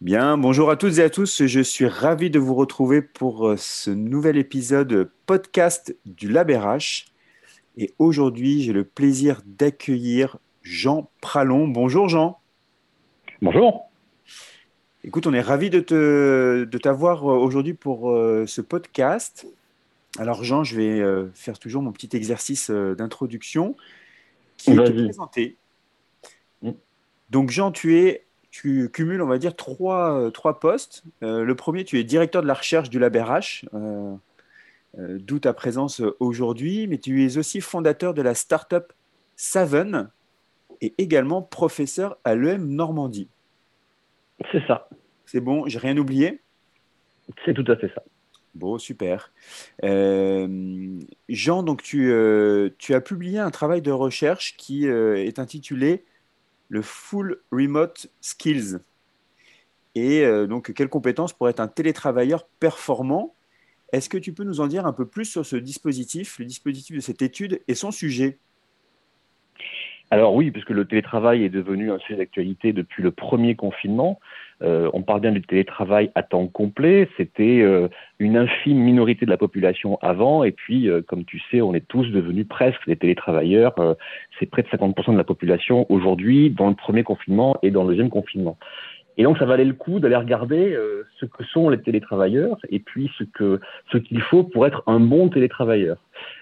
Bien, 0.00 0.38
bonjour 0.38 0.70
à 0.70 0.76
toutes 0.76 0.96
et 0.96 1.02
à 1.02 1.10
tous. 1.10 1.44
Je 1.44 1.60
suis 1.60 1.86
ravi 1.86 2.30
de 2.30 2.38
vous 2.38 2.54
retrouver 2.54 3.02
pour 3.02 3.48
euh, 3.48 3.58
ce 3.58 3.90
nouvel 3.90 4.38
épisode 4.38 5.10
podcast 5.26 5.94
du 6.06 6.30
LabRH. 6.30 7.08
Et 7.76 7.92
aujourd'hui, 7.98 8.62
j'ai 8.62 8.72
le 8.72 8.84
plaisir 8.84 9.42
d'accueillir 9.44 10.38
Jean 10.62 11.10
Pralon. 11.20 11.68
Bonjour 11.68 12.08
Jean. 12.08 12.40
Bonjour. 13.42 13.90
Écoute, 15.04 15.26
on 15.26 15.34
est 15.34 15.42
ravi 15.42 15.68
de, 15.68 15.80
te, 15.80 16.64
de 16.64 16.78
t'avoir 16.78 17.30
euh, 17.30 17.36
aujourd'hui 17.36 17.74
pour 17.74 18.10
euh, 18.10 18.46
ce 18.46 18.62
podcast. 18.62 19.46
Alors 20.18 20.44
Jean, 20.44 20.64
je 20.64 20.76
vais 20.76 21.30
faire 21.34 21.58
toujours 21.58 21.82
mon 21.82 21.92
petit 21.92 22.16
exercice 22.16 22.70
d'introduction 22.70 23.76
qui 24.56 24.70
est 24.70 24.76
de 24.76 24.86
te 24.86 25.04
présenter. 25.04 25.56
Mm. 26.62 26.70
Donc 27.28 27.50
Jean, 27.50 27.70
tu 27.70 27.98
es 27.98 28.24
tu 28.50 28.90
cumules, 28.90 29.22
on 29.22 29.26
va 29.26 29.38
dire, 29.38 29.54
trois, 29.54 30.18
euh, 30.18 30.30
trois 30.30 30.58
postes. 30.60 31.04
Euh, 31.22 31.44
le 31.44 31.54
premier, 31.54 31.84
tu 31.84 31.98
es 31.98 32.04
directeur 32.04 32.42
de 32.42 32.46
la 32.48 32.54
recherche 32.54 32.90
du 32.90 32.98
LabRH, 32.98 33.64
euh, 33.74 34.14
euh, 34.98 35.18
d'où 35.20 35.38
ta 35.38 35.52
présence 35.52 36.02
aujourd'hui, 36.18 36.86
mais 36.88 36.98
tu 36.98 37.24
es 37.24 37.38
aussi 37.38 37.60
fondateur 37.60 38.12
de 38.12 38.22
la 38.22 38.34
start-up 38.34 38.92
Saven 39.36 40.10
et 40.80 40.94
également 40.98 41.42
professeur 41.42 42.18
à 42.24 42.34
l'EM 42.34 42.66
Normandie. 42.68 43.28
C'est 44.50 44.66
ça. 44.66 44.88
C'est 45.26 45.40
bon, 45.40 45.66
j'ai 45.66 45.78
rien 45.78 45.96
oublié? 45.96 46.40
C'est 47.44 47.54
tout 47.54 47.70
à 47.70 47.76
fait 47.76 47.92
ça. 47.94 48.02
Bon, 48.54 48.78
super. 48.78 49.30
Jean, 49.80 51.62
donc 51.62 51.82
tu, 51.82 52.12
tu, 52.78 52.94
as 52.94 53.00
publié 53.00 53.38
un 53.38 53.50
travail 53.50 53.80
de 53.80 53.92
recherche 53.92 54.56
qui 54.56 54.86
est 54.86 55.38
intitulé 55.38 56.04
le 56.70 56.80
Full 56.80 57.42
Remote 57.52 58.10
Skills. 58.22 58.78
Et 59.94 60.24
euh, 60.24 60.46
donc, 60.46 60.72
quelles 60.72 60.88
compétences 60.88 61.34
pour 61.34 61.48
être 61.48 61.60
un 61.60 61.68
télétravailleur 61.68 62.46
performant? 62.60 63.34
Est-ce 63.92 64.08
que 64.08 64.16
tu 64.16 64.32
peux 64.32 64.44
nous 64.44 64.60
en 64.60 64.68
dire 64.68 64.86
un 64.86 64.92
peu 64.92 65.04
plus 65.04 65.24
sur 65.24 65.44
ce 65.44 65.56
dispositif, 65.56 66.38
le 66.38 66.44
dispositif 66.46 66.94
de 66.96 67.00
cette 67.00 67.22
étude 67.22 67.60
et 67.66 67.74
son 67.74 67.90
sujet? 67.90 68.38
Alors 70.12 70.34
oui, 70.34 70.52
puisque 70.52 70.70
le 70.70 70.84
télétravail 70.84 71.44
est 71.44 71.50
devenu 71.50 71.90
un 71.90 71.98
sujet 71.98 72.16
d'actualité 72.16 72.72
depuis 72.72 73.02
le 73.02 73.10
premier 73.10 73.56
confinement. 73.56 74.20
Euh, 74.62 74.90
on 74.92 75.02
parle 75.02 75.20
bien 75.20 75.32
du 75.32 75.42
télétravail 75.42 76.10
à 76.14 76.22
temps 76.22 76.46
complet. 76.46 77.08
C'était 77.16 77.60
euh, 77.60 77.88
une 78.18 78.36
infime 78.36 78.78
minorité 78.78 79.24
de 79.24 79.30
la 79.30 79.36
population 79.36 79.98
avant, 80.02 80.44
et 80.44 80.52
puis, 80.52 80.88
euh, 80.88 81.02
comme 81.02 81.24
tu 81.24 81.40
sais, 81.50 81.62
on 81.62 81.74
est 81.74 81.86
tous 81.86 82.06
devenus 82.10 82.46
presque 82.48 82.86
des 82.86 82.96
télétravailleurs. 82.96 83.74
c'est 84.38 84.46
près 84.46 84.62
de 84.62 84.68
50% 84.68 85.12
de 85.12 85.16
la 85.16 85.24
population 85.24 85.86
aujourd'hui 85.88 86.50
dans 86.50 86.68
le 86.68 86.74
premier 86.74 87.02
confinement 87.02 87.56
et 87.62 87.70
dans 87.70 87.84
le 87.84 87.90
deuxième 87.90 88.10
confinement. 88.10 88.58
Et 89.20 89.22
donc, 89.22 89.36
ça 89.36 89.44
valait 89.44 89.66
le 89.66 89.74
coup 89.74 90.00
d'aller 90.00 90.16
regarder 90.16 90.72
euh, 90.72 91.06
ce 91.18 91.26
que 91.26 91.44
sont 91.44 91.68
les 91.68 91.76
télétravailleurs 91.76 92.56
et 92.70 92.78
puis 92.78 93.10
ce 93.18 93.24
que 93.24 93.60
ce 93.92 93.98
qu'il 93.98 94.22
faut 94.22 94.44
pour 94.44 94.66
être 94.66 94.82
un 94.86 94.98
bon 94.98 95.28
télétravailleur. 95.28 95.98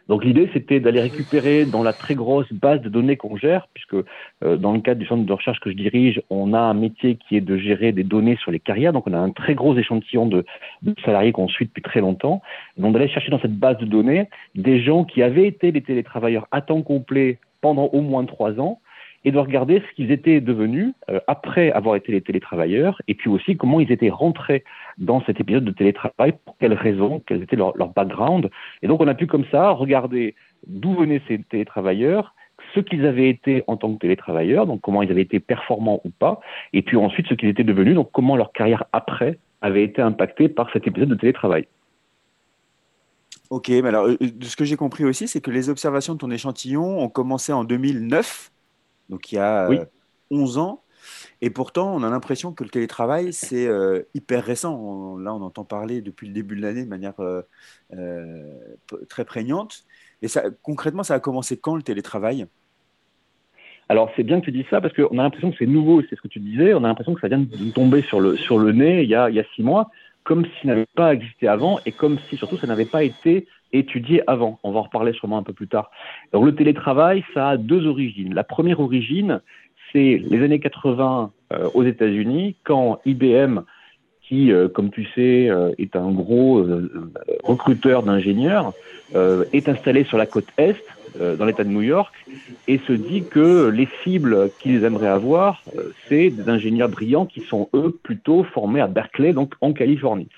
Donc, 0.08 0.24
l'idée, 0.24 0.48
c'était 0.52 0.78
d'aller 0.78 1.00
récupérer 1.00 1.64
dans 1.64 1.82
la 1.82 1.92
très 1.92 2.14
grosse 2.14 2.46
base 2.52 2.80
de 2.80 2.88
données 2.88 3.16
qu'on 3.16 3.36
gère, 3.36 3.66
puisque 3.74 4.06
euh, 4.44 4.56
dans 4.56 4.72
le 4.72 4.78
cadre 4.78 5.00
du 5.00 5.06
centre 5.08 5.26
de 5.26 5.32
recherche 5.32 5.58
que 5.58 5.70
je 5.72 5.74
dirige, 5.74 6.22
on 6.30 6.54
a 6.54 6.60
un 6.60 6.74
métier 6.74 7.16
qui 7.16 7.36
est 7.36 7.40
de 7.40 7.56
gérer 7.56 7.90
des 7.90 8.04
données 8.04 8.36
sur 8.36 8.52
les 8.52 8.60
carrières. 8.60 8.92
Donc, 8.92 9.08
on 9.08 9.12
a 9.12 9.18
un 9.18 9.30
très 9.30 9.56
gros 9.56 9.76
échantillon 9.76 10.26
de, 10.26 10.44
de 10.82 10.94
salariés 11.04 11.32
qu'on 11.32 11.48
suit 11.48 11.66
depuis 11.66 11.82
très 11.82 11.98
longtemps. 11.98 12.42
Donc, 12.76 12.92
d'aller 12.92 13.08
chercher 13.08 13.32
dans 13.32 13.40
cette 13.40 13.58
base 13.58 13.78
de 13.78 13.86
données 13.86 14.28
des 14.54 14.80
gens 14.80 15.02
qui 15.02 15.20
avaient 15.24 15.48
été 15.48 15.72
des 15.72 15.82
télétravailleurs 15.82 16.46
à 16.52 16.60
temps 16.60 16.82
complet 16.82 17.40
pendant 17.60 17.86
au 17.86 18.02
moins 18.02 18.24
trois 18.24 18.60
ans 18.60 18.78
et 19.24 19.32
de 19.32 19.38
regarder 19.38 19.80
ce 19.80 19.94
qu'ils 19.94 20.10
étaient 20.10 20.40
devenus 20.40 20.92
euh, 21.10 21.20
après 21.26 21.70
avoir 21.72 21.96
été 21.96 22.12
les 22.12 22.20
télétravailleurs, 22.20 23.00
et 23.08 23.14
puis 23.14 23.28
aussi 23.28 23.56
comment 23.56 23.80
ils 23.80 23.90
étaient 23.92 24.10
rentrés 24.10 24.64
dans 24.98 25.22
cet 25.24 25.40
épisode 25.40 25.64
de 25.64 25.72
télétravail, 25.72 26.34
pour 26.44 26.56
quelles 26.58 26.74
raisons, 26.74 27.22
quels 27.26 27.42
étaient 27.42 27.56
leur, 27.56 27.76
leur 27.76 27.88
background. 27.88 28.50
Et 28.82 28.86
donc 28.86 29.00
on 29.00 29.08
a 29.08 29.14
pu 29.14 29.26
comme 29.26 29.44
ça 29.50 29.70
regarder 29.70 30.34
d'où 30.66 30.94
venaient 30.94 31.22
ces 31.28 31.38
télétravailleurs, 31.38 32.34
ce 32.74 32.80
qu'ils 32.80 33.06
avaient 33.06 33.28
été 33.28 33.64
en 33.66 33.76
tant 33.76 33.92
que 33.94 33.98
télétravailleurs, 33.98 34.66
donc 34.66 34.80
comment 34.80 35.02
ils 35.02 35.10
avaient 35.10 35.22
été 35.22 35.40
performants 35.40 36.00
ou 36.04 36.10
pas, 36.10 36.40
et 36.72 36.82
puis 36.82 36.96
ensuite 36.96 37.26
ce 37.28 37.34
qu'ils 37.34 37.48
étaient 37.48 37.64
devenus, 37.64 37.94
donc 37.94 38.10
comment 38.12 38.36
leur 38.36 38.52
carrière 38.52 38.84
après 38.92 39.38
avait 39.60 39.84
été 39.84 40.02
impactée 40.02 40.48
par 40.48 40.70
cet 40.72 40.86
épisode 40.86 41.08
de 41.08 41.14
télétravail. 41.14 41.66
Ok, 43.50 43.68
mais 43.68 43.88
alors 43.88 44.06
euh, 44.06 44.16
ce 44.42 44.56
que 44.56 44.64
j'ai 44.64 44.76
compris 44.76 45.04
aussi, 45.04 45.26
c'est 45.26 45.40
que 45.40 45.50
les 45.50 45.70
observations 45.70 46.14
de 46.14 46.18
ton 46.18 46.30
échantillon 46.30 47.00
ont 47.00 47.08
commencé 47.08 47.52
en 47.52 47.64
2009 47.64 48.50
donc 49.08 49.32
il 49.32 49.36
y 49.36 49.38
a 49.38 49.68
11 50.30 50.58
euh, 50.58 50.60
ans. 50.60 50.82
Et 51.40 51.50
pourtant, 51.50 51.94
on 51.94 52.02
a 52.02 52.10
l'impression 52.10 52.52
que 52.52 52.64
le 52.64 52.70
télétravail, 52.70 53.32
c'est 53.32 53.66
euh, 53.66 54.02
hyper 54.14 54.44
récent. 54.44 55.16
là, 55.16 55.32
on 55.32 55.42
entend 55.42 55.64
parler 55.64 56.02
depuis 56.02 56.26
le 56.26 56.34
début 56.34 56.56
de 56.56 56.62
l'année 56.62 56.84
de 56.84 56.88
manière 56.88 57.14
euh, 57.20 57.42
très 59.08 59.24
prégnante. 59.24 59.84
Et 60.22 60.28
ça, 60.28 60.44
concrètement, 60.62 61.04
ça 61.04 61.14
a 61.14 61.20
commencé 61.20 61.56
quand 61.56 61.76
le 61.76 61.82
télétravail? 61.82 62.46
Alors 63.88 64.10
c'est 64.16 64.22
bien 64.22 64.40
que 64.40 64.44
tu 64.44 64.52
dis 64.52 64.66
ça 64.68 64.82
parce 64.82 64.92
qu'on 64.92 65.18
a 65.18 65.22
l'impression 65.22 65.50
que 65.50 65.56
c'est 65.58 65.66
nouveau, 65.66 66.02
c'est 66.02 66.16
ce 66.16 66.20
que 66.20 66.28
tu 66.28 66.40
disais, 66.40 66.74
on 66.74 66.84
a 66.84 66.88
l'impression 66.88 67.14
que 67.14 67.22
ça 67.22 67.28
vient 67.28 67.38
de 67.38 67.70
tomber 67.70 68.02
sur 68.02 68.20
le, 68.20 68.36
sur 68.36 68.58
le 68.58 68.72
nez 68.72 69.02
il 69.02 69.08
y, 69.08 69.14
a, 69.14 69.30
il 69.30 69.36
y 69.36 69.40
a 69.40 69.44
six 69.54 69.62
mois, 69.62 69.90
comme 70.24 70.44
s'il 70.44 70.68
n'avait 70.68 70.86
pas 70.94 71.14
existé 71.14 71.48
avant 71.48 71.80
et 71.86 71.92
comme 71.92 72.18
si 72.28 72.36
surtout 72.36 72.58
ça 72.58 72.66
n'avait 72.66 72.84
pas 72.84 73.02
été 73.02 73.46
étudié 73.72 74.22
avant. 74.26 74.58
On 74.62 74.72
va 74.72 74.80
en 74.80 74.82
reparler 74.82 75.12
sûrement 75.12 75.38
un 75.38 75.42
peu 75.42 75.52
plus 75.52 75.68
tard. 75.68 75.90
Alors 76.32 76.44
le 76.44 76.54
télétravail, 76.54 77.24
ça 77.34 77.50
a 77.50 77.56
deux 77.56 77.86
origines. 77.86 78.34
La 78.34 78.44
première 78.44 78.80
origine, 78.80 79.40
c'est 79.92 80.20
les 80.22 80.42
années 80.42 80.60
80 80.60 81.32
euh, 81.52 81.68
aux 81.74 81.84
États-Unis, 81.84 82.56
quand 82.64 83.00
IBM, 83.04 83.60
qui, 84.22 84.52
euh, 84.52 84.68
comme 84.68 84.90
tu 84.90 85.04
sais, 85.14 85.48
euh, 85.48 85.72
est 85.78 85.96
un 85.96 86.10
gros 86.10 86.64
recruteur 87.44 88.02
d'ingénieurs, 88.02 88.72
est 89.54 89.70
installé 89.70 90.04
sur 90.04 90.18
la 90.18 90.26
côte 90.26 90.48
Est, 90.58 90.84
dans 91.18 91.46
l'État 91.46 91.64
de 91.64 91.70
New 91.70 91.80
York, 91.80 92.14
et 92.68 92.78
se 92.86 92.92
dit 92.92 93.24
que 93.24 93.70
les 93.70 93.88
cibles 94.04 94.50
qu'ils 94.60 94.84
aimeraient 94.84 95.08
avoir, 95.08 95.62
c'est 96.08 96.28
des 96.28 96.48
ingénieurs 96.50 96.90
brillants 96.90 97.24
qui 97.24 97.40
sont, 97.40 97.70
eux, 97.72 97.98
plutôt 98.02 98.44
formés 98.44 98.82
à 98.82 98.86
Berkeley, 98.86 99.32
donc 99.32 99.54
en 99.62 99.72
Californie. 99.72 100.28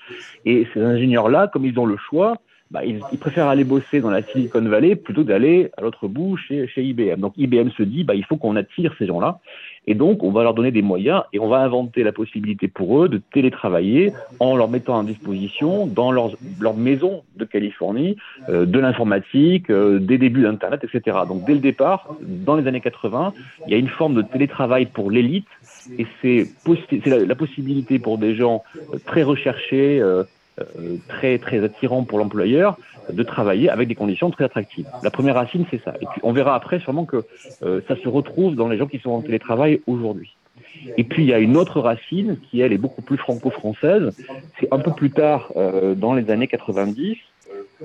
Et 0.47 0.69
ces 0.73 0.81
ingénieurs-là, 0.81 1.49
comme 1.53 1.67
ils 1.67 1.77
ont 1.81 1.85
le 1.85 1.97
choix, 1.97 2.37
bah, 2.71 2.85
ils, 2.85 3.01
préfèrent 3.19 3.49
aller 3.49 3.65
bosser 3.65 4.01
dans 4.01 4.11
la 4.11 4.23
Silicon 4.23 4.63
Valley 4.63 4.95
plutôt 4.95 5.25
d'aller 5.25 5.71
à 5.77 5.83
l'autre 5.83 6.07
bout 6.07 6.37
chez, 6.37 6.69
chez 6.69 6.83
IBM. 6.85 7.21
Donc 7.21 7.35
IBM 7.37 7.71
se 7.71 7.83
dit, 7.83 8.05
bah, 8.05 8.15
il 8.15 8.25
faut 8.25 8.37
qu'on 8.37 8.57
attire 8.57 8.95
ces 8.99 9.07
gens-là. 9.07 9.41
Et 9.87 9.95
donc, 9.95 10.23
on 10.23 10.31
va 10.31 10.43
leur 10.43 10.55
donner 10.55 10.71
des 10.71 10.83
moyens 10.83 11.23
et 11.33 11.39
on 11.41 11.49
va 11.49 11.59
inventer 11.59 12.05
la 12.05 12.13
possibilité 12.13 12.69
pour 12.69 13.03
eux 13.03 13.09
de 13.09 13.21
télétravailler 13.33 14.13
en 14.39 14.55
leur 14.55 14.69
mettant 14.69 15.01
à 15.01 15.05
disposition 15.05 15.87
dans 15.87 16.13
leur, 16.13 16.33
leur 16.61 16.77
maison 16.77 17.23
de 17.37 17.45
Californie 17.45 18.17
euh, 18.51 18.67
de 18.67 18.79
l'informatique, 18.79 19.71
euh, 19.71 19.99
des 19.99 20.19
débuts 20.19 20.43
d'Internet, 20.43 20.85
etc. 20.85 21.19
Donc, 21.27 21.47
dès 21.47 21.55
le 21.55 21.61
départ, 21.61 22.15
dans 22.21 22.57
les 22.57 22.67
années 22.69 22.83
80, 22.83 23.33
il 23.67 23.73
y 23.73 23.75
a 23.75 23.79
une 23.79 23.89
forme 23.89 24.15
de 24.15 24.23
télétravail 24.23 24.87
pour 24.87 25.11
l'élite 25.11 25.49
et 25.99 26.07
c'est 26.21 26.47
la, 27.07 27.25
la, 27.25 27.35
possibilité 27.35 27.99
pour 27.99 28.19
des 28.19 28.35
gens 28.35 28.63
euh, 28.93 28.99
très 29.05 29.23
recherchés, 29.23 30.01
euh, 30.01 30.25
très 31.09 31.39
très 31.39 31.65
attirant 31.65 32.05
pour 32.05 32.19
l'employeur 32.19 32.77
de 33.13 33.23
travailler 33.23 33.69
avec 33.69 33.89
des 33.89 33.95
conditions 33.95 34.31
très 34.31 34.45
attractives. 34.45 34.87
La 35.03 35.11
première 35.11 35.35
racine, 35.35 35.65
c'est 35.71 35.83
ça. 35.83 35.95
Et 36.01 36.07
puis 36.07 36.21
on 36.23 36.33
verra 36.33 36.55
après 36.55 36.81
sûrement 36.81 37.05
que 37.05 37.25
euh, 37.63 37.81
ça 37.89 37.97
se 37.97 38.09
retrouve 38.09 38.55
dans 38.55 38.69
les 38.69 38.79
gens 38.79 38.87
qui 38.87 38.99
sont 38.99 39.11
en 39.11 39.23
télétravail 39.23 39.81
aujourd'hui. 39.87 40.37
Et 40.97 41.05
puis 41.05 41.25
il 41.25 41.29
y 41.29 41.35
a 41.35 41.39
une 41.39 41.57
autre 41.57 41.81
racine 41.81 42.39
qui 42.51 42.61
elle 42.61 42.73
est 42.73 42.79
beaucoup 42.79 43.03
plus 43.03 43.17
franco-française. 43.17 44.17
C'est 44.59 44.73
un 44.73 44.79
peu 44.79 44.93
plus 44.93 45.11
tard 45.11 45.53
euh, 45.57 45.95
dans 45.95 46.15
les 46.15 46.31
années 46.31 46.49
90 46.49 47.17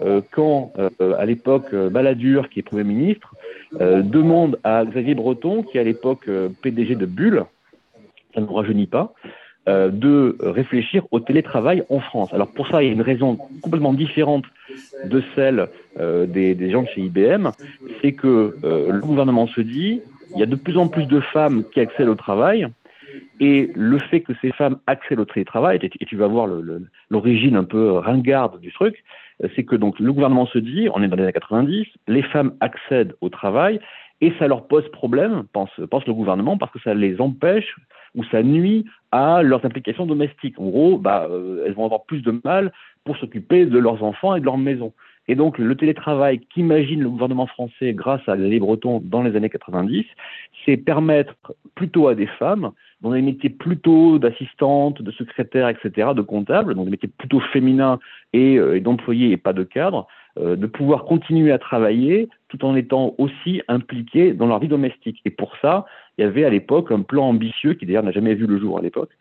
euh, 0.01 0.21
quand 0.31 0.73
à 0.99 1.25
l'époque 1.25 1.73
Balladur, 1.73 2.49
qui 2.49 2.59
est 2.59 2.63
Premier 2.63 2.83
ministre, 2.83 3.33
demande 3.79 4.59
à 4.63 4.85
Xavier 4.85 5.15
Breton, 5.15 5.63
qui 5.63 5.77
est 5.77 5.81
à 5.81 5.83
l'époque 5.83 6.29
PDG 6.61 6.95
de 6.95 7.05
Bulle, 7.05 7.45
ça 8.33 8.41
ne 8.41 8.45
rajeunit 8.45 8.87
pas, 8.87 9.13
euh, 9.67 9.89
de 9.89 10.37
réfléchir 10.41 11.05
au 11.09 11.19
télétravail 11.19 11.83
en 11.89 11.99
France. 11.99 12.31
Alors 12.35 12.51
pour 12.51 12.67
ça, 12.67 12.83
il 12.83 12.87
y 12.87 12.89
a 12.89 12.93
une 12.93 13.01
raison 13.01 13.35
complètement 13.63 13.93
différente 13.93 14.45
de 15.05 15.23
celle 15.33 15.69
euh, 15.99 16.27
des, 16.27 16.53
des, 16.53 16.69
gens 16.69 16.83
de 16.83 16.87
chez 16.89 17.01
IBM, 17.01 17.49
c'est 17.99 18.11
que 18.11 18.55
euh, 18.63 18.91
le 18.91 18.99
gouvernement 18.99 19.47
se 19.47 19.61
dit, 19.61 20.01
il 20.35 20.39
y 20.39 20.43
a 20.43 20.45
de 20.45 20.55
plus 20.55 20.77
en 20.77 20.87
plus 20.87 21.07
de 21.07 21.19
femmes 21.19 21.63
qui 21.73 21.79
accèdent 21.79 22.09
au 22.09 22.15
travail, 22.15 22.67
et 23.39 23.71
le 23.73 23.97
fait 23.97 24.21
que 24.21 24.33
ces 24.39 24.51
femmes 24.51 24.77
accèdent 24.85 25.19
au 25.19 25.25
télétravail, 25.25 25.79
et 25.81 26.05
tu 26.05 26.15
vas 26.15 26.27
voir 26.27 26.47
l'origine 27.09 27.55
un 27.55 27.63
peu 27.63 27.93
ringarde 27.93 28.59
du 28.59 28.71
truc, 28.71 29.03
c'est 29.55 29.63
que 29.63 29.75
donc 29.75 29.99
le 29.99 30.13
gouvernement 30.13 30.45
se 30.45 30.59
dit, 30.59 30.89
on 30.93 31.01
est 31.01 31.07
dans 31.07 31.15
les 31.15 31.23
années 31.23 31.33
90, 31.33 31.87
les 32.07 32.21
femmes 32.21 32.53
accèdent 32.59 33.15
au 33.21 33.29
travail, 33.29 33.79
et 34.21 34.33
ça 34.39 34.47
leur 34.47 34.67
pose 34.67 34.87
problème, 34.91 35.43
pense, 35.51 35.69
pense 35.89 36.05
le 36.05 36.13
gouvernement, 36.13 36.57
parce 36.57 36.71
que 36.71 36.79
ça 36.79 36.93
les 36.93 37.19
empêche 37.19 37.75
ou 38.15 38.23
ça 38.25 38.43
nuit 38.43 38.85
à 39.11 39.43
leurs 39.43 39.65
implications 39.65 40.05
domestiques. 40.05 40.59
En 40.59 40.69
gros, 40.69 40.97
bah, 40.97 41.27
euh, 41.29 41.63
elles 41.65 41.73
vont 41.73 41.85
avoir 41.85 42.05
plus 42.05 42.21
de 42.21 42.39
mal 42.43 42.71
pour 43.03 43.17
s'occuper 43.17 43.65
de 43.65 43.77
leurs 43.77 44.03
enfants 44.03 44.35
et 44.35 44.39
de 44.39 44.45
leur 44.45 44.57
maison. 44.57 44.93
Et 45.27 45.35
donc, 45.35 45.57
le 45.57 45.75
télétravail 45.75 46.39
qu'imagine 46.39 47.01
le 47.01 47.09
gouvernement 47.09 47.47
français 47.47 47.93
grâce 47.93 48.21
à 48.27 48.37
Xavier 48.37 48.59
Breton 48.59 49.01
dans 49.03 49.23
les 49.23 49.35
années 49.35 49.49
90, 49.49 50.05
c'est 50.65 50.77
permettre 50.77 51.35
plutôt 51.73 52.07
à 52.07 52.15
des 52.15 52.27
femmes 52.27 52.71
dans 53.01 53.11
des 53.11 53.21
métiers 53.21 53.49
plutôt 53.49 54.19
d'assistante, 54.19 55.01
de 55.01 55.11
secrétaire, 55.11 55.67
etc., 55.69 56.09
de 56.15 56.21
comptable, 56.21 56.75
donc 56.75 56.85
des 56.85 56.91
métiers 56.91 57.09
plutôt 57.17 57.39
féminins 57.39 57.99
et, 58.33 58.57
euh, 58.57 58.79
d'employés 58.79 59.31
et 59.31 59.37
pas 59.37 59.53
de 59.53 59.63
cadres, 59.63 60.07
de 60.37 60.65
pouvoir 60.67 61.05
continuer 61.05 61.51
à 61.51 61.57
travailler 61.57 62.27
tout 62.49 62.65
en 62.65 62.75
étant 62.75 63.15
aussi 63.17 63.61
impliqués 63.67 64.33
dans 64.33 64.47
leur 64.47 64.59
vie 64.59 64.67
domestique. 64.67 65.21
Et 65.25 65.29
pour 65.29 65.55
ça, 65.61 65.85
il 66.17 66.21
y 66.21 66.27
avait 66.27 66.45
à 66.45 66.49
l'époque 66.49 66.91
un 66.91 67.01
plan 67.01 67.27
ambitieux, 67.29 67.73
qui 67.73 67.85
d'ailleurs 67.85 68.03
n'a 68.03 68.11
jamais 68.11 68.35
vu 68.35 68.45
le 68.47 68.59
jour 68.59 68.77
à 68.77 68.81
l'époque, 68.81 69.11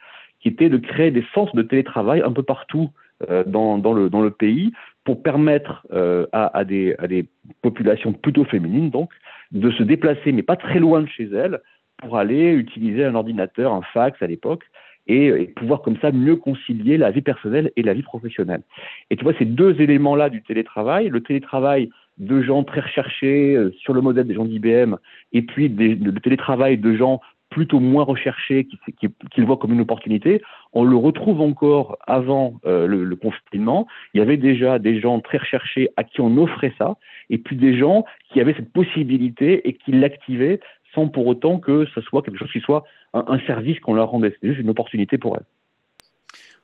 qui 0.40 0.48
était 0.48 0.68
de 0.68 0.76
créer 0.76 1.10
des 1.10 1.24
centres 1.34 1.56
de 1.56 1.62
télétravail 1.62 2.20
un 2.22 2.32
peu 2.32 2.42
partout 2.42 2.90
euh, 3.30 3.44
dans, 3.46 3.92
le, 3.94 4.30
pays 4.30 4.72
pour 5.04 5.22
permettre 5.22 5.86
euh, 5.92 6.26
à, 6.32 6.56
à, 6.56 6.64
des, 6.64 6.94
à 6.98 7.06
des 7.06 7.26
populations 7.62 8.12
plutôt 8.12 8.44
féminines 8.44 8.90
donc 8.90 9.10
de 9.52 9.70
se 9.70 9.82
déplacer, 9.82 10.32
mais 10.32 10.42
pas 10.42 10.56
très 10.56 10.80
loin 10.80 11.00
de 11.00 11.06
chez 11.06 11.30
elles, 11.32 11.60
pour 11.98 12.18
aller 12.18 12.52
utiliser 12.52 13.04
un 13.04 13.14
ordinateur, 13.14 13.72
un 13.72 13.82
fax 13.82 14.20
à 14.20 14.26
l'époque, 14.26 14.64
et, 15.06 15.26
et, 15.26 15.46
pouvoir 15.48 15.82
comme 15.82 15.96
ça 16.00 16.12
mieux 16.12 16.36
concilier 16.36 16.96
la 16.96 17.10
vie 17.10 17.22
personnelle 17.22 17.70
et 17.76 17.82
la 17.82 17.94
vie 17.94 18.02
professionnelle. 18.02 18.62
Et 19.10 19.16
tu 19.16 19.24
vois, 19.24 19.34
ces 19.38 19.44
deux 19.44 19.80
éléments-là 19.80 20.30
du 20.30 20.42
télétravail, 20.42 21.08
le 21.08 21.20
télétravail 21.20 21.90
de 22.18 22.42
gens 22.42 22.62
très 22.64 22.80
recherchés 22.80 23.54
euh, 23.54 23.72
sur 23.78 23.92
le 23.92 24.00
modèle 24.00 24.26
des 24.26 24.34
gens 24.34 24.44
d'IBM, 24.44 24.96
et 25.32 25.42
puis 25.42 25.68
des, 25.68 25.94
le 25.94 26.20
télétravail 26.20 26.78
de 26.78 26.94
gens 26.94 27.20
plutôt 27.50 27.78
moins 27.78 28.02
recherché, 28.02 28.64
qui, 28.64 28.78
qui, 28.98 29.08
qui, 29.30 29.40
le 29.40 29.46
voit 29.46 29.56
comme 29.56 29.72
une 29.72 29.80
opportunité, 29.80 30.42
on 30.72 30.82
le 30.82 30.96
retrouve 30.96 31.40
encore 31.40 31.96
avant 32.04 32.54
euh, 32.66 32.88
le, 32.88 33.04
le, 33.04 33.16
confinement. 33.16 33.86
Il 34.12 34.18
y 34.18 34.20
avait 34.20 34.36
déjà 34.36 34.80
des 34.80 35.00
gens 35.00 35.20
très 35.20 35.38
recherchés 35.38 35.88
à 35.96 36.02
qui 36.02 36.20
on 36.20 36.36
offrait 36.36 36.72
ça, 36.78 36.96
et 37.30 37.38
puis 37.38 37.54
des 37.54 37.78
gens 37.78 38.04
qui 38.32 38.40
avaient 38.40 38.54
cette 38.54 38.72
possibilité 38.72 39.68
et 39.68 39.74
qui 39.74 39.92
l'activaient 39.92 40.58
sans 40.94 41.08
pour 41.08 41.26
autant 41.26 41.58
que 41.58 41.86
ce 41.94 42.00
soit 42.00 42.22
quelque 42.22 42.38
chose 42.38 42.52
qui 42.52 42.60
soit 42.60 42.84
un, 43.14 43.24
un 43.26 43.38
service 43.46 43.80
qu'on 43.80 43.94
leur 43.94 44.10
rendait. 44.10 44.32
C'était 44.32 44.48
juste 44.48 44.60
une 44.60 44.70
opportunité 44.70 45.16
pour 45.16 45.36
elles. 45.36 45.46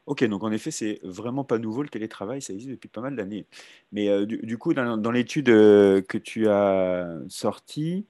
Ok, 0.06 0.24
donc 0.24 0.42
en 0.42 0.50
effet, 0.50 0.70
c'est 0.70 0.98
vraiment 1.04 1.44
pas 1.44 1.58
nouveau 1.58 1.82
le 1.82 1.88
télétravail, 1.88 2.42
ça 2.42 2.52
existe 2.52 2.72
depuis 2.72 2.88
pas 2.88 3.00
mal 3.00 3.14
d'années. 3.14 3.46
Mais 3.92 4.08
euh, 4.08 4.26
du, 4.26 4.38
du, 4.38 4.58
coup, 4.58 4.74
dans, 4.74 4.96
dans 4.96 5.12
l'étude 5.12 5.48
euh, 5.50 6.02
que 6.02 6.18
tu 6.18 6.48
as 6.48 7.16
sortie, 7.28 8.06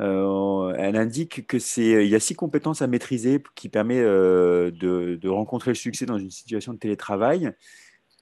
euh, 0.00 0.74
elle 0.78 0.96
indique 0.96 1.46
que 1.46 1.60
c'est 1.60 2.04
il 2.04 2.08
y 2.10 2.16
a 2.16 2.18
six 2.18 2.34
compétences 2.34 2.82
à 2.82 2.88
maîtriser 2.88 3.40
qui 3.54 3.68
permet 3.68 4.00
de, 4.00 4.72
de, 5.20 5.28
rencontrer 5.28 5.70
le 5.70 5.76
succès 5.76 6.06
dans 6.06 6.18
une 6.18 6.30
situation 6.30 6.72
de 6.72 6.78
télétravail. 6.78 7.52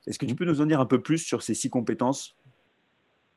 Est-ce 0.06 0.18
que 0.18 0.26
tu 0.26 0.34
peux 0.34 0.44
nous 0.44 0.60
en 0.60 0.66
dire 0.66 0.80
un 0.80 0.86
peu 0.86 1.00
plus 1.00 1.18
sur 1.18 1.42
ces 1.42 1.54
six 1.54 1.70
compétences? 1.70 2.36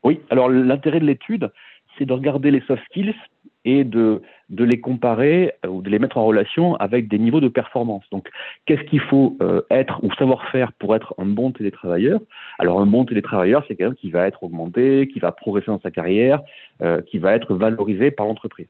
Oui, 0.04 0.20
alors 0.30 0.50
l'intérêt 0.50 1.00
de 1.00 1.06
l'étude, 1.06 1.54
c'est 1.98 2.06
de 2.06 2.14
regarder 2.14 2.52
les 2.52 2.62
soft 2.62 2.84
skills 2.86 3.16
et 3.64 3.84
de, 3.84 4.22
de 4.52 4.64
les 4.64 4.80
comparer 4.80 5.54
euh, 5.66 5.70
ou 5.70 5.82
de 5.82 5.90
les 5.90 5.98
mettre 5.98 6.18
en 6.18 6.26
relation 6.26 6.76
avec 6.76 7.08
des 7.08 7.18
niveaux 7.18 7.40
de 7.40 7.48
performance. 7.48 8.04
Donc, 8.12 8.30
qu'est-ce 8.66 8.84
qu'il 8.84 9.00
faut 9.00 9.38
euh, 9.42 9.62
être 9.72 10.04
ou 10.04 10.14
savoir 10.14 10.48
faire 10.50 10.74
pour 10.74 10.96
être 10.96 11.16
un 11.18 11.26
bon 11.26 11.52
télétravailleur? 11.52 12.20
Alors, 12.60 12.80
un 12.80 12.86
bon 12.86 13.06
télétravailleur, 13.06 13.64
c'est 13.68 13.76
quelqu'un 13.76 13.96
qui 13.96 14.12
va 14.12 14.28
être 14.28 14.44
augmenté, 14.44 15.08
qui 15.08 15.20
va 15.20 15.32
progresser 15.32 15.68
dans 15.68 15.80
sa 15.80 15.90
carrière, 15.90 16.42
euh, 16.82 17.02
qui 17.02 17.18
va 17.18 17.34
être 17.34 17.56
valorisé 17.56 18.12
par 18.12 18.26
l'entreprise. 18.28 18.68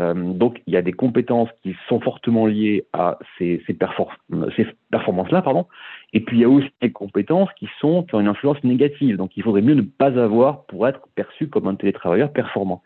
Euh, 0.00 0.14
donc, 0.14 0.62
il 0.66 0.74
y 0.74 0.76
a 0.76 0.82
des 0.82 0.92
compétences 0.92 1.50
qui 1.62 1.74
sont 1.88 2.00
fortement 2.00 2.46
liées 2.46 2.86
à 2.92 3.18
ces, 3.36 3.62
ces, 3.66 3.76
ces 4.56 4.66
performances-là, 4.90 5.42
pardon. 5.42 5.66
Et 6.12 6.20
puis, 6.20 6.38
il 6.38 6.40
y 6.40 6.44
a 6.44 6.48
aussi 6.48 6.70
des 6.80 6.92
compétences 6.92 7.50
qui 7.58 7.68
sont 7.80 8.04
qui 8.04 8.14
ont 8.14 8.20
une 8.20 8.28
influence 8.28 8.62
négative. 8.62 9.16
Donc, 9.16 9.36
il 9.36 9.42
faudrait 9.42 9.62
mieux 9.62 9.74
ne 9.74 9.82
pas 9.82 10.16
avoir 10.18 10.64
pour 10.66 10.86
être 10.86 11.00
perçu 11.16 11.48
comme 11.48 11.66
un 11.66 11.74
télétravailleur 11.74 12.32
performant. 12.32 12.82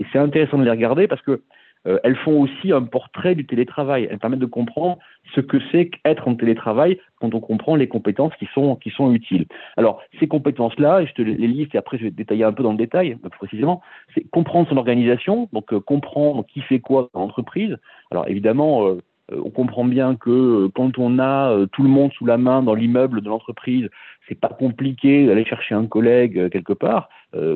Et 0.00 0.04
c'est 0.12 0.18
intéressant 0.18 0.58
de 0.58 0.64
les 0.64 0.70
regarder 0.70 1.06
parce 1.06 1.22
que 1.22 1.42
euh, 1.86 1.98
elles 2.04 2.16
font 2.16 2.40
aussi 2.40 2.72
un 2.72 2.82
portrait 2.82 3.34
du 3.34 3.46
télétravail. 3.46 4.08
Elles 4.10 4.18
permettent 4.18 4.40
de 4.40 4.46
comprendre 4.46 4.98
ce 5.34 5.40
que 5.40 5.58
c'est 5.70 5.88
qu'être 5.88 6.28
en 6.28 6.34
télétravail 6.34 6.98
quand 7.20 7.34
on 7.34 7.40
comprend 7.40 7.76
les 7.76 7.88
compétences 7.88 8.34
qui 8.36 8.48
sont, 8.54 8.76
qui 8.76 8.90
sont 8.90 9.12
utiles. 9.12 9.46
Alors, 9.76 10.02
ces 10.20 10.28
compétences-là, 10.28 11.04
je 11.04 11.12
te 11.12 11.22
les 11.22 11.46
liste 11.46 11.74
et 11.74 11.78
après 11.78 11.98
je 11.98 12.04
vais 12.04 12.10
détailler 12.10 12.44
un 12.44 12.52
peu 12.52 12.62
dans 12.62 12.72
le 12.72 12.78
détail, 12.78 13.16
précisément, 13.38 13.82
c'est 14.14 14.28
comprendre 14.30 14.68
son 14.68 14.76
organisation, 14.76 15.48
donc 15.52 15.72
euh, 15.72 15.80
comprendre 15.80 16.44
qui 16.46 16.60
fait 16.60 16.80
quoi 16.80 17.08
dans 17.14 17.20
l'entreprise. 17.20 17.76
Alors, 18.10 18.28
évidemment, 18.28 18.98
euh, 19.32 19.40
on 19.44 19.50
comprend 19.50 19.84
bien 19.84 20.16
que 20.16 20.30
euh, 20.30 20.68
quand 20.74 20.98
on 20.98 21.18
a 21.18 21.52
euh, 21.52 21.66
tout 21.66 21.82
le 21.82 21.88
monde 21.88 22.12
sous 22.12 22.26
la 22.26 22.38
main 22.38 22.62
dans 22.62 22.74
l'immeuble 22.74 23.20
de 23.20 23.28
l'entreprise, 23.28 23.88
c'est 24.28 24.38
pas 24.38 24.48
compliqué 24.48 25.26
d'aller 25.26 25.44
chercher 25.44 25.74
un 25.74 25.86
collègue 25.86 26.48
quelque 26.50 26.72
part. 26.72 27.08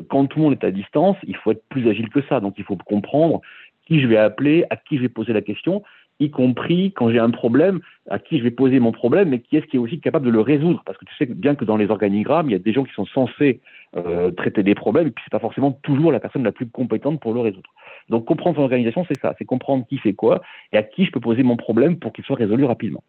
Quand 0.09 0.25
tout 0.25 0.39
le 0.39 0.45
monde 0.45 0.53
est 0.55 0.65
à 0.65 0.71
distance, 0.71 1.17
il 1.25 1.37
faut 1.37 1.51
être 1.51 1.63
plus 1.69 1.87
agile 1.87 2.09
que 2.09 2.23
ça. 2.31 2.41
Donc, 2.41 2.55
il 2.57 2.65
faut 2.65 2.77
comprendre 2.77 3.43
qui 3.87 4.01
je 4.01 4.07
vais 4.07 4.17
appeler, 4.17 4.65
à 4.71 4.77
qui 4.77 4.97
je 4.97 5.03
vais 5.03 5.09
poser 5.09 5.33
la 5.33 5.43
question, 5.43 5.83
y 6.19 6.31
compris 6.31 6.93
quand 6.93 7.11
j'ai 7.11 7.19
un 7.19 7.31
problème, 7.31 7.81
à 8.11 8.19
qui 8.19 8.39
je 8.39 8.43
vais 8.43 8.51
poser 8.51 8.81
mon 8.81 8.93
problème, 8.93 9.29
mais 9.31 9.41
qui 9.41 9.57
est-ce 9.57 9.67
qui 9.67 9.77
est 9.77 9.81
aussi 9.81 10.01
capable 10.01 10.27
de 10.27 10.31
le 10.31 10.41
résoudre? 10.41 10.83
Parce 10.87 10.99
que 10.99 11.05
tu 11.05 11.15
sais 11.17 11.27
bien 11.27 11.55
que 11.55 11.65
dans 11.65 11.77
les 11.77 11.91
organigrammes, 11.91 12.49
il 12.49 12.53
y 12.53 12.57
a 12.57 12.59
des 12.59 12.73
gens 12.73 12.85
qui 12.85 12.93
sont 12.95 13.07
censés 13.07 13.61
euh, 13.97 14.31
traiter 14.31 14.63
des 14.63 14.75
problèmes, 14.75 15.09
et 15.09 15.11
puis 15.11 15.23
c'est 15.25 15.33
pas 15.33 15.39
forcément 15.39 15.73
toujours 15.83 16.13
la 16.13 16.21
personne 16.21 16.45
la 16.45 16.53
plus 16.53 16.69
compétente 16.69 17.21
pour 17.21 17.35
le 17.35 17.41
résoudre. 17.41 17.71
Donc 18.09 18.25
comprendre 18.25 18.57
son 18.57 18.63
organisation, 18.63 19.05
c'est 19.09 19.21
ça, 19.21 19.35
c'est 19.39 19.45
comprendre 19.45 19.85
qui 19.89 19.99
fait 19.99 20.15
quoi 20.15 20.43
et 20.73 20.77
à 20.77 20.83
qui 20.83 21.05
je 21.05 21.11
peux 21.11 21.21
poser 21.21 21.43
mon 21.43 21.57
problème 21.57 21.99
pour 21.99 22.13
qu'il 22.13 22.25
soit 22.25 22.37
résolu 22.37 22.65
rapidement. 22.65 23.03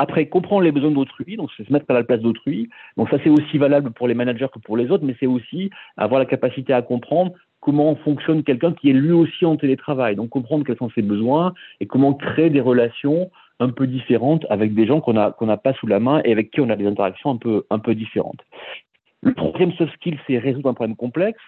Après, 0.00 0.26
comprendre 0.26 0.62
les 0.62 0.70
besoins 0.70 0.92
d'autrui, 0.92 1.36
donc 1.36 1.50
se 1.50 1.72
mettre 1.72 1.86
à 1.88 1.94
la 1.94 2.04
place 2.04 2.20
d'autrui. 2.20 2.70
Donc 2.96 3.10
ça, 3.10 3.16
c'est 3.24 3.30
aussi 3.30 3.58
valable 3.58 3.90
pour 3.90 4.06
les 4.06 4.14
managers 4.14 4.46
que 4.52 4.60
pour 4.60 4.76
les 4.76 4.92
autres, 4.92 5.04
mais 5.04 5.16
c'est 5.18 5.26
aussi 5.26 5.70
avoir 5.96 6.20
la 6.20 6.26
capacité 6.26 6.72
à 6.72 6.82
comprendre 6.82 7.32
comment 7.68 7.96
fonctionne 7.96 8.44
quelqu'un 8.44 8.72
qui 8.72 8.88
est 8.88 8.94
lui 8.94 9.12
aussi 9.12 9.44
en 9.44 9.58
télétravail. 9.58 10.16
Donc 10.16 10.30
comprendre 10.30 10.64
quels 10.64 10.78
sont 10.78 10.88
ses 10.94 11.02
besoins 11.02 11.52
et 11.80 11.86
comment 11.86 12.14
créer 12.14 12.48
des 12.48 12.62
relations 12.62 13.30
un 13.60 13.68
peu 13.68 13.86
différentes 13.86 14.46
avec 14.48 14.74
des 14.74 14.86
gens 14.86 15.02
qu'on 15.02 15.12
n'a 15.12 15.32
qu'on 15.32 15.54
pas 15.58 15.74
sous 15.74 15.86
la 15.86 16.00
main 16.00 16.22
et 16.24 16.32
avec 16.32 16.50
qui 16.50 16.62
on 16.62 16.70
a 16.70 16.76
des 16.76 16.86
interactions 16.86 17.30
un 17.30 17.36
peu, 17.36 17.66
un 17.68 17.78
peu 17.78 17.94
différentes. 17.94 18.40
Le 19.20 19.34
troisième 19.34 19.72
soft 19.72 19.92
skill, 19.96 20.18
c'est 20.26 20.38
résoudre 20.38 20.70
un 20.70 20.72
problème 20.72 20.96
complexe. 20.96 21.42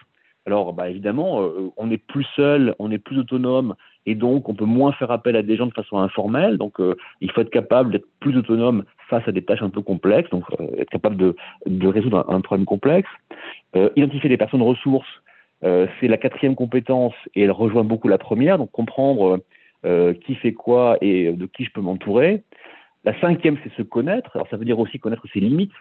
Alors, 0.45 0.73
bah, 0.73 0.91
évidemment, 0.91 1.41
euh, 1.41 1.71
on 1.75 1.89
est 1.89 1.97
plus 1.97 2.27
seul, 2.35 2.75
on 2.77 2.91
est 2.91 2.99
plus 2.99 3.17
autonome, 3.17 3.73
et 4.05 4.13
donc 4.13 4.47
on 4.47 4.53
peut 4.53 4.65
moins 4.65 4.91
faire 4.91 5.09
appel 5.09 5.35
à 5.35 5.41
des 5.41 5.55
gens 5.55 5.65
de 5.65 5.73
façon 5.73 5.97
informelle. 5.97 6.59
Donc, 6.59 6.79
euh, 6.79 6.95
il 7.19 7.31
faut 7.31 7.41
être 7.41 7.49
capable 7.49 7.93
d'être 7.93 8.07
plus 8.19 8.37
autonome 8.37 8.83
face 9.09 9.27
à 9.27 9.31
des 9.31 9.41
tâches 9.41 9.63
un 9.63 9.71
peu 9.71 9.81
complexes, 9.81 10.29
donc 10.29 10.43
euh, 10.59 10.67
être 10.77 10.91
capable 10.91 11.17
de, 11.17 11.35
de 11.65 11.87
résoudre 11.87 12.23
un, 12.29 12.35
un 12.35 12.41
problème 12.41 12.67
complexe. 12.67 13.09
Identifier 13.95 14.29
des 14.29 14.37
personnes 14.37 14.61
ressources, 14.61 15.07
c'est 15.61 16.07
la 16.07 16.17
quatrième 16.17 16.55
compétence, 16.55 17.13
et 17.35 17.43
elle 17.43 17.51
rejoint 17.51 17.83
beaucoup 17.83 18.07
la 18.07 18.17
première, 18.17 18.57
donc 18.57 18.71
comprendre 18.71 19.39
qui 20.23 20.35
fait 20.35 20.53
quoi 20.53 20.97
et 21.01 21.31
de 21.31 21.45
qui 21.45 21.65
je 21.65 21.71
peux 21.71 21.81
m'entourer. 21.81 22.43
La 23.03 23.19
cinquième, 23.19 23.57
c'est 23.63 23.73
se 23.73 23.81
connaître. 23.81 24.29
Alors, 24.35 24.47
ça 24.49 24.57
veut 24.57 24.65
dire 24.65 24.77
aussi 24.77 24.99
connaître 24.99 25.25
ses 25.33 25.39
limites 25.39 25.73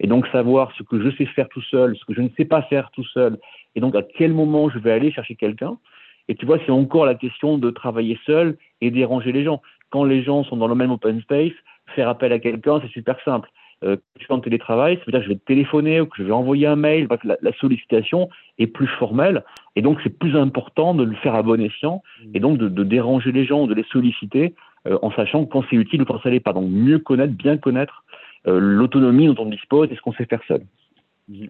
et 0.00 0.08
donc 0.08 0.26
savoir 0.28 0.72
ce 0.76 0.82
que 0.82 1.00
je 1.00 1.16
sais 1.16 1.26
faire 1.26 1.48
tout 1.48 1.62
seul, 1.62 1.96
ce 1.96 2.04
que 2.04 2.14
je 2.14 2.20
ne 2.20 2.30
sais 2.36 2.44
pas 2.44 2.62
faire 2.62 2.90
tout 2.90 3.04
seul, 3.04 3.38
et 3.76 3.80
donc 3.80 3.94
à 3.94 4.02
quel 4.02 4.32
moment 4.32 4.68
je 4.68 4.80
vais 4.80 4.90
aller 4.90 5.12
chercher 5.12 5.36
quelqu'un. 5.36 5.78
Et 6.26 6.34
tu 6.34 6.46
vois, 6.46 6.58
c'est 6.64 6.72
encore 6.72 7.06
la 7.06 7.14
question 7.14 7.58
de 7.58 7.70
travailler 7.70 8.18
seul 8.26 8.56
et 8.80 8.90
déranger 8.90 9.30
les 9.30 9.44
gens. 9.44 9.62
Quand 9.90 10.02
les 10.02 10.24
gens 10.24 10.42
sont 10.42 10.56
dans 10.56 10.66
le 10.66 10.74
même 10.74 10.90
open 10.90 11.20
space, 11.20 11.52
faire 11.94 12.08
appel 12.08 12.32
à 12.32 12.40
quelqu'un, 12.40 12.80
c'est 12.82 12.90
super 12.90 13.20
simple. 13.24 13.48
Euh, 13.84 13.96
tu 14.18 14.26
fais 14.26 14.32
en 14.32 14.40
télétravail, 14.40 14.96
ça 14.96 15.02
veut 15.06 15.12
dire 15.12 15.20
que 15.20 15.26
je 15.26 15.32
vais 15.32 15.40
téléphoner 15.46 16.00
ou 16.00 16.06
que 16.06 16.16
je 16.16 16.22
vais 16.22 16.32
envoyer 16.32 16.66
un 16.66 16.76
mail. 16.76 17.06
La, 17.24 17.36
la 17.40 17.52
sollicitation 17.54 18.28
est 18.58 18.66
plus 18.66 18.86
formelle 18.86 19.44
et 19.76 19.82
donc 19.82 19.98
c'est 20.02 20.18
plus 20.18 20.36
important 20.36 20.94
de 20.94 21.04
le 21.04 21.14
faire 21.16 21.34
à 21.34 21.42
bon 21.42 21.60
escient 21.60 22.02
et 22.32 22.40
donc 22.40 22.58
de, 22.58 22.84
déranger 22.84 23.32
les 23.32 23.44
gens, 23.44 23.66
de 23.66 23.74
les 23.74 23.84
solliciter 23.84 24.54
euh, 24.86 24.98
en 25.02 25.10
sachant 25.12 25.44
quand 25.44 25.64
c'est 25.68 25.76
utile 25.76 26.02
ou 26.02 26.04
quand 26.04 26.20
ça 26.22 26.30
l'est 26.30 26.40
pas. 26.40 26.52
Donc 26.52 26.70
mieux 26.70 26.98
connaître, 26.98 27.34
bien 27.34 27.56
connaître 27.58 28.04
euh, 28.46 28.58
l'autonomie 28.58 29.26
dont 29.26 29.42
on 29.42 29.46
dispose 29.46 29.90
et 29.90 29.96
ce 29.96 30.00
qu'on 30.00 30.12
sait 30.12 30.26
faire 30.26 30.42
seul. 30.48 30.62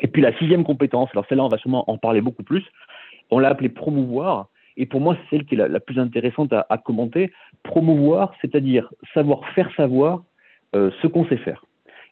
Et 0.00 0.06
puis 0.06 0.22
la 0.22 0.36
sixième 0.38 0.64
compétence, 0.64 1.10
alors 1.12 1.26
celle-là 1.28 1.44
on 1.44 1.48
va 1.48 1.58
sûrement 1.58 1.88
en 1.90 1.98
parler 1.98 2.20
beaucoup 2.20 2.44
plus, 2.44 2.64
on 3.30 3.40
l'a 3.40 3.48
appelée 3.48 3.68
promouvoir, 3.68 4.46
et 4.76 4.86
pour 4.86 5.00
moi 5.00 5.16
c'est 5.16 5.36
celle 5.36 5.46
qui 5.46 5.56
est 5.56 5.68
la, 5.68 5.80
plus 5.80 5.98
intéressante 5.98 6.52
à, 6.52 6.64
à 6.68 6.78
commenter. 6.78 7.32
Promouvoir, 7.64 8.32
c'est-à-dire 8.40 8.88
savoir 9.14 9.40
faire 9.54 9.68
savoir 9.76 10.22
euh, 10.76 10.90
ce 11.02 11.08
qu'on 11.08 11.26
sait 11.26 11.38
faire 11.38 11.64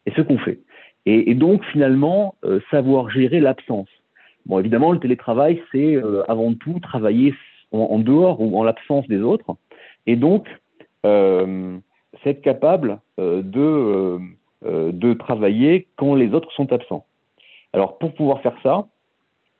et 0.07 0.13
ce 0.13 0.23
qu'on 0.23 0.39
fait. 0.39 0.61
Et, 1.05 1.35
donc 1.35 1.65
finalement 1.67 2.37
euh, 2.45 2.61
savoir 2.71 3.11
gérer 3.11 3.41
l'absence. 3.41 3.89
Bon 4.47 4.59
évidemment 4.59 4.93
le 4.93 5.01
télétravail 5.01 5.61
c'est 5.73 5.97
euh, 5.97 6.23
avant 6.29 6.55
tout 6.55 6.79
travailler 6.81 7.35
en, 7.73 7.99
dehors 7.99 8.41
ou 8.41 8.59
en 8.59 8.65
l'absence 8.65 9.09
des 9.09 9.21
autres, 9.21 9.57
et 10.07 10.15
donc 10.15 10.47
euh, 11.07 11.77
c'est 12.23 12.31
être 12.31 12.43
capable 12.43 13.01
de, 13.19 14.19
de 14.63 15.15
travailler 15.15 15.89
quand 15.97 16.15
les 16.15 16.35
autres 16.35 16.53
sont 16.53 16.71
absents. 16.71 17.07
Alors 17.73 17.97
pour 17.99 18.13
pouvoir 18.13 18.43
faire 18.43 18.57
ça, 18.63 18.87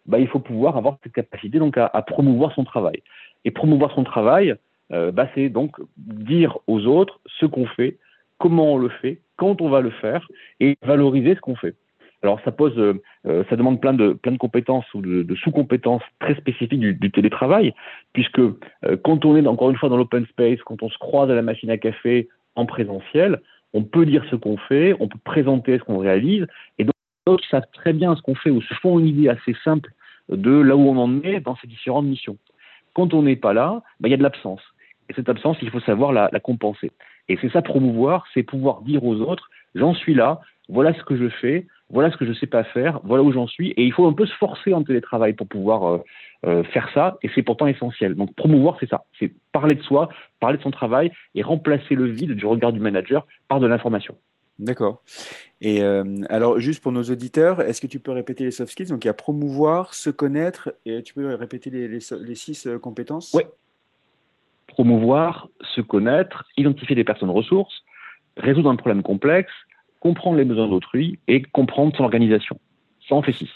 bah, 0.05 0.19
il 0.19 0.29
faut 0.29 0.41
pouvoir 0.41 0.77
avoir 0.77 0.99
cette 1.03 1.13
capacité 1.13 1.59
donc 1.59 1.79
à, 1.79 1.89
promouvoir 2.03 2.53
son 2.55 2.65
travail. 2.65 3.03
Et 3.47 3.51
promouvoir 3.51 3.93
son 3.95 4.05
travail, 4.05 4.55
bah, 4.91 5.27
c'est 5.35 5.49
donc 5.49 5.81
dire 5.97 6.59
aux 6.67 6.85
autres 6.85 7.19
ce 7.41 7.47
qu'on 7.47 7.67
fait, 7.67 7.97
comment 8.43 8.75
on 8.75 8.79
le 8.79 8.89
fait, 8.89 9.21
quand 9.37 9.61
on 9.61 9.69
va 9.69 9.81
le 9.81 9.91
faire, 9.91 10.27
et 10.59 10.77
valoriser 10.83 11.37
ce 11.37 11.41
qu'on 11.41 11.55
fait. 11.55 11.77
Alors 12.23 12.41
ça 12.45 12.51
pose, 12.53 12.77
euh, 12.79 13.45
ça 13.49 13.57
demande 13.57 13.81
plein 13.81 13.95
de 13.95 14.13
plein 14.13 14.33
de 14.33 14.37
compétences 14.37 14.85
ou 14.95 15.01
de, 15.01 15.35
sous-compétences 15.37 16.03
très 16.21 16.35
spécifiques 16.35 16.81
du, 16.81 17.11
télétravail, 17.11 17.73
puisque 18.13 18.43
quand 19.03 19.25
on 19.25 19.37
est 19.37 19.47
encore 19.47 19.71
une 19.71 19.77
fois 19.77 19.89
dans 19.89 19.97
l'open 19.97 20.27
space, 20.27 20.61
quand 20.65 20.83
on 20.83 20.89
se 20.89 20.99
croise 20.99 21.31
à 21.31 21.35
la 21.35 21.43
machine 21.43 21.71
à 21.71 21.79
café 21.79 22.29
en 22.57 22.67
présentiel, 22.67 23.41
on 23.75 23.85
peut 23.85 24.07
dire 24.07 24.25
ce 24.31 24.37
qu'on 24.37 24.57
fait, 24.57 24.95
on 25.01 25.09
peut 25.09 25.19
présenter 25.25 25.79
ce 25.79 25.85
qu'on 25.85 25.99
réalise, 25.99 26.47
et 26.79 26.85
donc 26.85 26.95
d'autres 27.27 27.49
savent 27.49 27.71
très 27.73 27.93
bien 27.93 28.15
ce 28.17 28.23
qu'on 28.23 28.35
fait 28.35 28.51
ou 28.51 28.61
se 28.63 28.75
font 28.75 28.99
une 28.99 29.09
idée 29.09 29.29
assez 29.29 29.55
simple 29.65 29.91
de 30.29 30.51
là 30.51 30.77
où 30.77 30.89
on 30.89 30.97
en 30.99 31.23
est 31.23 31.41
dans 31.41 31.57
ces 31.57 31.67
différentes 31.67 32.07
missions. 32.07 32.37
Quand 32.95 33.15
on 33.15 33.23
n'est 33.23 33.37
pas 33.37 33.53
là, 33.53 33.83
bah, 34.01 34.09
il 34.09 34.11
y 34.11 34.15
a 34.15 34.19
de 34.19 34.23
l'absence. 34.23 34.61
Et 35.09 35.15
cette 35.15 35.29
absence, 35.29 35.57
il 35.63 35.71
faut 35.71 35.81
savoir 35.81 36.13
la, 36.13 36.29
compenser. 36.41 36.91
Et 37.29 37.39
c'est 37.41 37.51
ça 37.51 37.63
promouvoir, 37.63 38.25
c'est 38.35 38.43
pouvoir 38.43 38.83
dire 38.83 39.05
aux 39.05 39.17
autres, 39.17 39.49
j'en 39.75 39.95
suis 39.95 40.15
là, 40.15 40.41
voilà 40.69 40.95
ce 40.95 41.03
que 41.05 41.17
je 41.17 41.29
fais, 41.29 41.67
voilà 41.91 42.11
ce 42.11 42.17
que 42.17 42.25
je 42.25 42.31
ne 42.31 42.35
sais 42.35 42.47
pas 42.47 42.65
faire, 42.65 43.01
voilà 43.05 43.23
où 43.23 43.33
j'en 43.33 43.47
suis. 43.47 43.71
Et 43.73 43.85
il 43.85 43.93
faut 43.93 44.07
un 44.07 44.13
peu 44.13 44.27
se 44.27 44.35
forcer 44.35 44.73
en 44.73 44.83
télétravail 44.83 45.35
pour 45.35 45.47
pouvoir 45.47 45.85
euh, 45.85 45.99
euh, 46.47 46.65
faire 46.65 46.89
ça, 46.95 47.19
et 47.23 47.31
c'est 47.35 47.43
pourtant 47.43 47.67
essentiel. 47.67 48.15
Donc 48.15 48.35
promouvoir, 48.35 48.77
c'est 48.81 48.89
ça, 48.89 49.05
c'est 49.19 49.33
parler 49.53 49.75
de 49.75 49.83
soi, 49.83 50.09
parler 50.41 50.59
de 50.59 50.63
son 50.63 50.71
travail, 50.71 51.13
et 51.35 51.43
remplacer 51.43 51.95
le 51.95 52.07
vide 52.07 52.33
du 52.33 52.47
regard 52.47 52.73
du 52.73 52.81
manager 52.81 53.27
par 53.49 53.61
de 53.61 53.67
l'information. 53.67 54.17
D'accord. 54.59 55.03
Et 55.61 55.83
euh, 55.83 56.05
alors, 56.29 56.59
juste 56.59 56.83
pour 56.83 56.93
nos 56.93 57.03
auditeurs, 57.03 57.63
est-ce 57.63 57.81
que 57.81 57.87
tu 57.87 57.99
peux 57.99 58.13
répéter 58.13 58.45
les 58.45 58.51
soft 58.51 58.71
skills? 58.71 58.89
Donc, 58.89 59.05
il 59.05 59.09
y 59.09 59.11
a 59.11 59.15
promouvoir, 59.15 59.95
se 59.95 60.11
connaître, 60.11 60.75
et 60.85 61.03
tu 61.03 61.15
peux 61.15 61.35
répéter 61.35 61.71
les, 61.71 61.89
les, 61.89 62.35
six 62.35 62.69
compétences? 62.81 63.33
Oui. 63.35 63.43
Promouvoir, 64.73 65.49
se 65.75 65.83
connaître, 65.83 66.45
identifier 66.57 66.97
des 66.97 67.05
personnes 67.05 67.31
ressources, 67.31 67.75
résoudre 68.39 68.71
un 68.71 68.77
problème 68.77 69.03
complexe, 69.03 69.53
comprendre 70.01 70.39
les 70.39 70.47
besoins 70.47 70.67
d'autrui 70.67 71.19
et 71.29 71.43
comprendre 71.43 71.95
son 71.95 72.05
organisation. 72.05 72.59
Ça 73.07 73.15
en 73.15 73.23
fait 73.23 73.33
six. 73.33 73.51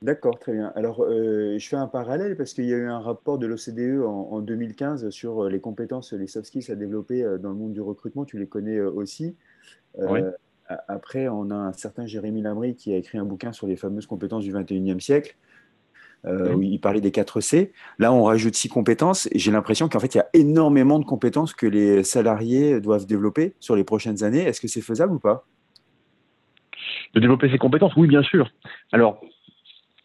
D'accord, 0.00 0.38
très 0.38 0.52
bien. 0.52 0.72
Alors, 0.74 1.02
euh, 1.02 1.58
je 1.58 1.68
fais 1.68 1.76
un 1.76 1.86
parallèle 1.86 2.36
parce 2.36 2.54
qu'il 2.54 2.64
y 2.64 2.72
a 2.72 2.76
eu 2.76 2.88
un 2.88 2.98
rapport 2.98 3.38
de 3.38 3.46
l'OCDE 3.46 4.02
en, 4.04 4.40
2015 4.40 5.10
sur 5.10 5.48
les 5.48 5.60
compétences, 5.60 6.12
les 6.12 6.26
soft 6.26 6.46
skills 6.46 6.70
à 6.70 6.74
développer 6.76 7.22
dans 7.40 7.50
le 7.50 7.54
monde 7.54 7.72
du 7.72 7.80
recrutement. 7.80 8.24
Tu 8.24 8.38
les 8.38 8.46
connais 8.46 8.80
aussi. 8.80 9.36
Oui. 9.98 10.20
Après, 10.88 11.28
on 11.28 11.50
a 11.50 11.54
un 11.54 11.72
certain 11.72 12.06
Jérémy 12.06 12.40
Lamry 12.40 12.74
qui 12.74 12.92
a 12.94 12.96
écrit 12.96 13.18
un 13.18 13.24
bouquin 13.24 13.52
sur 13.52 13.66
les 13.66 13.76
fameuses 13.76 14.06
compétences 14.06 14.44
du 14.44 14.52
21e 14.52 15.00
siècle. 15.00 15.36
Euh, 16.26 16.54
où 16.54 16.62
il 16.62 16.80
parlait 16.80 17.02
des 17.02 17.10
4 17.10 17.40
C. 17.40 17.72
Là, 17.98 18.10
on 18.10 18.24
rajoute 18.24 18.54
6 18.54 18.70
compétences 18.70 19.28
j'ai 19.34 19.50
l'impression 19.50 19.90
qu'en 19.90 20.00
fait, 20.00 20.14
il 20.14 20.18
y 20.18 20.20
a 20.20 20.28
énormément 20.32 20.98
de 20.98 21.04
compétences 21.04 21.52
que 21.52 21.66
les 21.66 22.02
salariés 22.02 22.80
doivent 22.80 23.04
développer 23.04 23.54
sur 23.60 23.76
les 23.76 23.84
prochaines 23.84 24.24
années. 24.24 24.40
Est-ce 24.40 24.60
que 24.60 24.68
c'est 24.68 24.80
faisable 24.80 25.12
ou 25.12 25.18
pas? 25.18 25.44
De 27.14 27.20
développer 27.20 27.50
ces 27.50 27.58
compétences, 27.58 27.94
oui, 27.96 28.08
bien 28.08 28.22
sûr. 28.22 28.50
Alors, 28.92 29.20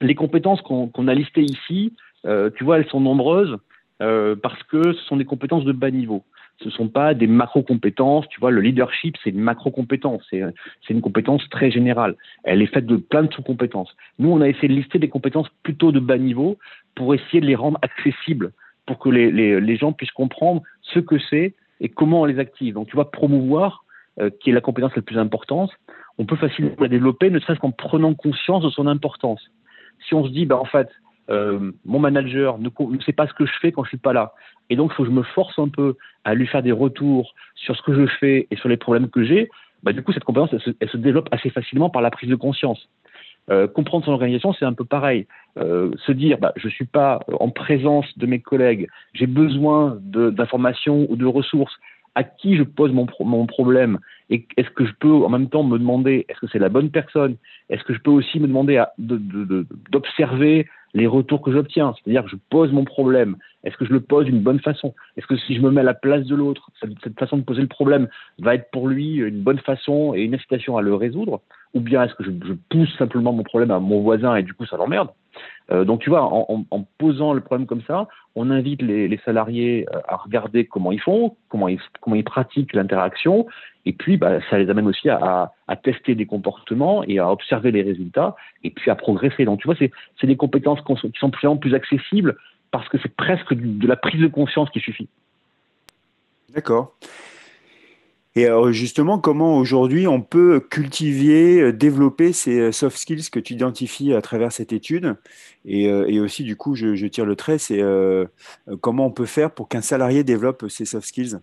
les 0.02 0.16
compétences 0.16 0.62
qu'on 0.62 1.08
a 1.08 1.14
listées 1.14 1.44
ici, 1.44 1.94
euh, 2.26 2.50
tu 2.54 2.66
vois, 2.66 2.80
elles 2.80 2.90
sont 2.90 3.00
nombreuses 3.00 3.58
euh, 4.02 4.36
parce 4.36 4.62
que 4.64 4.94
ce 4.94 5.02
sont 5.06 5.18
des 5.18 5.26
compétences 5.26 5.64
de 5.64 5.72
bas 5.72 5.92
niveau 5.92 6.24
ce 6.60 6.66
ne 6.66 6.72
sont 6.72 6.90
pas 6.90 7.14
des 7.14 7.28
macro-compétences. 7.28 8.28
Tu 8.30 8.40
vois, 8.40 8.52
le 8.52 8.62
leadership, 8.62 9.16
c'est 9.24 9.30
une 9.30 9.40
macro-compétence. 9.40 10.22
C'est, 10.30 10.44
une 10.90 11.02
compétence 11.02 11.48
très 11.50 11.72
générale. 11.72 12.16
Elle 12.44 12.62
est 12.62 12.68
faite 12.68 12.86
de 12.86 12.98
plein 12.98 13.24
de 13.24 13.34
sous-compétences. 13.34 13.96
Nous, 14.18 14.30
on 14.30 14.42
a 14.42 14.48
essayé 14.48 14.68
de 14.68 14.74
lister 14.74 15.00
des 15.00 15.08
compétences 15.08 15.48
plutôt 15.64 15.92
de 15.92 16.00
bas 16.00 16.18
niveau 16.18 16.58
pour 16.96 17.14
essayer 17.14 17.40
de 17.40 17.46
les 17.46 17.56
rendre 17.56 17.80
accessibles, 17.82 18.52
pour 18.86 19.00
que 19.00 19.10
les, 19.10 19.78
gens 19.78 19.94
puissent 19.94 20.12
comprendre 20.12 20.62
ce 20.82 21.00
que 21.00 21.16
c'est 21.30 21.54
et 21.80 21.88
comment 21.88 22.22
on 22.22 22.26
les 22.26 22.40
active. 22.40 22.74
Donc, 22.74 22.88
tu 22.88 22.96
vois, 22.96 23.10
promouvoir, 23.10 23.86
euh, 24.20 24.30
qui 24.30 24.50
est 24.50 24.54
la 24.54 24.62
compétence 24.62 24.96
la 24.96 25.02
plus 25.02 25.18
importante, 25.18 25.72
on 26.18 26.26
peut 26.26 26.36
facilement 26.36 26.72
la 26.80 26.90
développer, 26.90 27.30
ne 27.30 27.40
serait-ce 27.40 27.60
qu'en 27.60 27.72
prenant 27.72 28.14
conscience 28.14 28.64
de 28.64 28.70
son 28.70 28.88
importance. 28.88 29.42
Si 30.08 30.14
on 30.14 30.26
se 30.26 30.32
dit, 30.32 30.46
bah, 30.46 30.58
en 30.58 30.66
fait, 30.66 30.90
euh, 31.30 31.72
mon 31.86 32.00
manager 32.00 32.58
ne, 32.58 32.70
sait 33.06 33.14
pas 33.14 33.28
ce 33.28 33.34
que 33.34 33.46
je 33.46 33.54
fais 33.62 33.72
quand 33.72 33.84
je 33.84 33.90
suis 33.90 33.98
pas 33.98 34.14
là. 34.14 34.34
Et 34.70 34.76
donc, 34.76 34.92
il 34.92 34.96
faut 34.96 35.04
que 35.04 35.10
je 35.10 35.16
me 35.16 35.24
force 35.24 35.58
un 35.60 35.68
peu 35.68 35.96
à 36.24 36.34
lui 36.34 36.48
faire 36.48 36.64
des 36.64 36.72
retours 36.72 37.34
sur 37.56 37.76
ce 37.76 37.82
que 37.82 37.94
je 37.94 38.06
fais 38.20 38.48
et 38.50 38.56
sur 38.56 38.70
les 38.70 38.78
problèmes 38.78 39.10
que 39.10 39.24
j'ai. 39.24 39.50
Bah, 39.84 39.94
du 39.94 40.04
coup, 40.04 40.12
cette 40.12 40.24
compétence, 40.24 40.50
elle 40.54 40.90
se, 40.90 40.98
développe 40.98 41.30
assez 41.32 41.50
facilement 41.50 41.90
par 41.90 42.02
la 42.02 42.12
prise 42.12 42.30
de 42.30 42.36
conscience. 42.36 42.90
Euh, 43.50 43.68
comprendre 43.68 44.06
son 44.06 44.12
organisation, 44.12 44.54
c'est 44.54 44.66
un 44.66 44.74
peu 44.74 44.86
pareil. 44.86 45.26
Euh, 45.58 45.92
se 46.06 46.12
dire, 46.12 46.38
bah, 46.38 46.54
je 46.56 46.68
ne 46.68 46.72
suis 46.72 46.86
pas 46.86 47.20
en 47.40 47.50
présence 47.50 48.06
de 48.18 48.26
mes 48.26 48.40
collègues, 48.40 48.88
j'ai 49.14 49.28
besoin 49.28 49.98
d'informations 50.02 51.08
ou 51.10 51.16
de 51.16 51.26
ressources. 51.26 51.76
À 52.16 52.24
qui 52.24 52.58
je 52.58 52.64
pose 52.64 52.92
mon, 52.92 53.08
mon 53.20 53.46
problème? 53.46 54.00
Et 54.30 54.46
est-ce 54.58 54.70
que 54.72 54.86
je 54.86 54.92
peux 55.00 55.12
en 55.12 55.30
même 55.30 55.48
temps 55.48 55.64
me 55.64 55.78
demander, 55.78 56.26
est-ce 56.28 56.40
que 56.40 56.48
c'est 56.52 56.60
la 56.60 56.68
bonne 56.68 56.90
personne? 56.90 57.38
Est-ce 57.70 57.84
que 57.84 57.94
je 57.94 58.00
peux 58.00 58.12
aussi 58.12 58.40
me 58.40 58.48
demander 58.48 58.84
d'observer 58.98 60.68
les 60.94 61.08
retours 61.08 61.42
que 61.42 61.52
j'obtiens. 61.52 61.94
C'est-à-dire 61.96 62.24
que 62.24 62.30
je 62.32 62.38
pose 62.50 62.72
mon 62.72 62.86
problème. 62.86 63.38
Est-ce 63.64 63.76
que 63.78 63.86
je 63.86 63.92
le 63.92 64.00
pose 64.00 64.26
d'une 64.26 64.42
bonne 64.42 64.60
façon? 64.60 64.94
Est-ce 65.18 65.28
que 65.28 65.36
si 65.36 65.56
je 65.56 65.62
me 65.62 65.72
mets 65.72 65.82
à 65.82 65.86
la 65.86 65.94
place 65.94 66.26
de 66.26 66.36
l'autre, 66.36 66.70
cette 67.04 67.20
façon 67.20 67.38
de 67.38 67.44
poser 67.44 67.62
le 67.62 67.68
problème 67.68 68.08
va 68.40 68.56
être 68.56 68.72
pour 68.72 68.88
lui 68.88 69.16
une 69.16 69.42
bonne 69.42 69.60
façon 69.60 70.14
et 70.16 70.22
une 70.22 70.36
incitation 70.36 70.78
à 70.78 70.82
le 70.82 70.96
résoudre? 70.96 71.42
Ou 71.74 71.82
bien 71.82 72.04
est-ce 72.04 72.16
que 72.16 72.24
je, 72.24 72.32
pousse 72.70 72.98
simplement 72.98 73.32
mon 73.32 73.44
problème 73.44 73.70
à 73.72 73.80
mon 73.80 74.02
voisin 74.02 74.36
et 74.36 74.44
du 74.44 74.54
coup 74.54 74.66
ça 74.66 74.78
l'emmerde? 74.78 75.10
Euh, 75.72 75.84
Donc 75.86 76.02
tu 76.02 76.10
vois, 76.10 76.24
en, 76.24 76.66
posant 76.98 77.34
le 77.34 77.42
problème 77.42 77.68
comme 77.68 77.84
ça, 77.84 78.08
on 78.36 78.50
invite 78.50 78.82
les, 78.82 79.20
salariés 79.24 79.86
euh, 79.94 80.00
à 80.08 80.16
regarder 80.16 80.66
comment 80.66 80.92
ils 80.92 81.02
font, 81.02 81.36
comment 81.50 81.68
ils, 81.68 82.24
pratiquent 82.24 82.74
l'interaction, 82.74 83.46
et 83.86 83.94
puis 83.94 84.18
bah, 84.18 84.40
ça 84.50 84.58
les 84.58 84.70
amène 84.70 84.88
aussi 84.88 85.10
à, 85.10 85.52
à, 85.68 85.76
tester 85.76 86.16
des 86.16 86.26
comportements 86.26 87.04
et 87.04 87.20
à 87.20 87.32
observer 87.32 87.72
les 87.72 87.84
résultats, 87.84 88.36
et 88.64 88.72
puis 88.72 88.90
à 88.90 88.96
progresser. 88.96 89.46
Donc 89.46 89.60
tu 89.60 89.68
vois, 89.68 89.76
c'est 89.78 90.28
des 90.28 90.38
compétences 90.38 90.80
qui 90.82 91.20
sont 91.20 91.30
plus, 91.30 91.48
plus 91.60 91.76
accessibles 91.76 92.36
parce 92.72 92.88
que 92.90 92.98
c'est 93.02 93.16
presque 93.16 93.54
de 93.54 93.88
la 93.88 93.96
prise 93.96 94.22
de 94.22 94.28
conscience 94.28 94.70
qui 94.70 94.80
suffit. 94.80 95.10
D'accord. 96.54 96.96
Et 98.36 98.48
justement, 98.72 99.20
comment 99.20 99.58
aujourd'hui 99.58 100.08
on 100.08 100.22
peut 100.22 100.60
cultiver, 100.60 101.60
euh, 101.60 101.74
développer 101.74 102.32
ces 102.32 102.60
euh, 102.60 102.72
soft 102.72 102.96
skills 102.96 103.30
que 103.32 103.40
tu 103.40 103.54
identifies 103.54 104.14
à 104.14 104.22
travers 104.22 104.52
cette 104.52 104.72
étude 104.72 105.16
et, 105.66 105.90
euh, 105.90 106.24
aussi, 106.24 106.44
du 106.44 106.56
coup, 106.56 106.76
je, 106.76 107.06
tire 107.08 107.26
le 107.26 107.36
trait, 107.36 107.58
c'est 107.58 107.82
comment 108.82 109.08
on 109.08 109.12
peut 109.12 109.26
faire 109.26 109.52
pour 109.52 109.68
qu'un 109.68 109.82
salarié 109.82 110.24
développe 110.24 110.66
ces 110.70 110.86
soft 110.86 111.08
skills? 111.08 111.40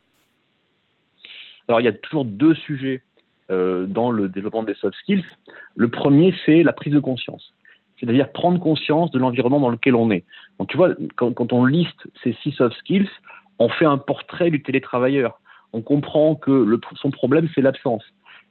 Alors, 1.69 1.81
il 1.81 1.85
y 1.85 1.89
a 1.89 1.93
toujours 1.93 2.25
deux 2.25 2.55
sujets 2.55 3.03
dans 3.49 4.11
le 4.11 4.29
développement 4.29 4.63
des 4.63 4.75
soft 4.75 4.97
skills. 5.01 5.25
Le 5.77 5.89
premier, 5.89 6.35
c'est 6.45 6.63
la 6.63 6.73
prise 6.73 6.93
de 6.93 7.01
conscience 7.01 7.53
c'est-à-dire 7.99 8.31
prendre 8.33 8.61
conscience 8.61 9.11
de 9.11 9.19
l'environnement 9.19 9.61
dans 9.61 9.71
lequel 9.71 9.95
on 9.95 10.11
est. 10.11 10.25
Donc 10.59 10.69
tu 10.69 10.77
vois, 10.77 10.91
quand, 11.17 11.53
on 11.53 11.65
liste 11.65 12.09
ces 12.23 12.33
six 12.43 12.53
soft 12.53 12.77
skills, 12.79 13.09
on 13.59 13.69
fait 13.69 13.87
un 13.87 13.99
portrait 13.99 14.51
du 14.51 14.63
télétravailleur. 14.63 15.41
On 15.73 15.83
comprend 15.83 16.35
que 16.35 16.51
le, 16.51 16.81
son 16.95 17.11
problème, 17.11 17.49
c'est 17.55 17.63
l'absence. 17.63 18.05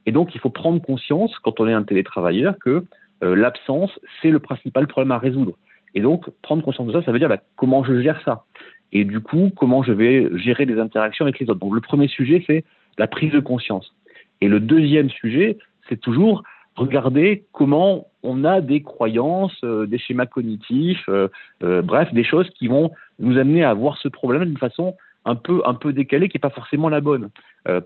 Et 0.06 0.12
donc, 0.12 0.36
il 0.36 0.42
faut 0.42 0.50
prendre 0.50 0.82
conscience, 0.82 1.38
quand 1.40 1.60
on 1.60 1.68
est 1.68 1.74
un 1.74 1.84
télétravailleur, 1.84 2.56
que 2.60 2.86
euh, 3.24 3.36
l'absence, 3.36 3.92
c'est 4.22 4.30
le 4.30 4.40
principal 4.40 4.88
problème 4.88 5.12
à 5.12 5.18
résoudre. 5.18 5.54
Et 5.96 6.02
donc, 6.02 6.30
prendre 6.42 6.64
conscience 6.64 6.88
de 6.88 6.94
ça, 6.94 7.04
ça 7.04 7.12
veut 7.12 7.20
dire 7.20 7.30
bah, 7.30 7.42
comment 7.56 7.84
je 7.84 8.02
gère 8.02 8.22
ça. 8.24 8.44
Et 8.92 9.06
du 9.06 9.22
coup, 9.22 9.52
comment 9.56 9.82
je 9.84 9.92
vais 9.92 10.30
gérer 10.38 10.66
des 10.66 10.80
interactions 10.80 11.26
avec 11.26 11.40
les 11.40 11.50
autres. 11.50 11.60
Donc, 11.60 11.74
le 11.74 11.82
premier 11.82 12.08
sujet, 12.08 12.44
c'est 12.46 12.64
la 12.98 13.08
prise 13.08 13.32
de 13.32 13.40
conscience. 13.40 13.94
Et 14.42 14.48
le 14.48 14.60
deuxième 14.60 15.10
sujet, 15.10 15.58
c'est 15.90 16.00
toujours 16.00 16.44
regarder 16.76 17.46
comment 17.52 18.08
on 18.24 18.44
a 18.44 18.62
des 18.62 18.82
croyances, 18.82 19.58
euh, 19.64 19.86
des 19.86 19.98
schémas 19.98 20.26
cognitifs, 20.26 21.08
euh, 21.10 21.28
euh, 21.64 21.82
bref, 21.82 22.14
des 22.14 22.24
choses 22.24 22.50
qui 22.52 22.68
vont 22.68 22.92
nous 23.20 23.38
amener 23.38 23.64
à 23.64 23.74
voir 23.74 23.98
ce 23.98 24.08
problème 24.08 24.46
d'une 24.46 24.58
façon 24.58 24.96
un 25.26 25.36
peu, 25.36 25.62
un 25.66 25.74
peu 25.74 25.94
décalée, 25.94 26.30
qui 26.30 26.38
n'est 26.38 26.42
pas 26.42 26.50
forcément 26.50 26.90
la 26.90 27.02
bonne. 27.02 27.30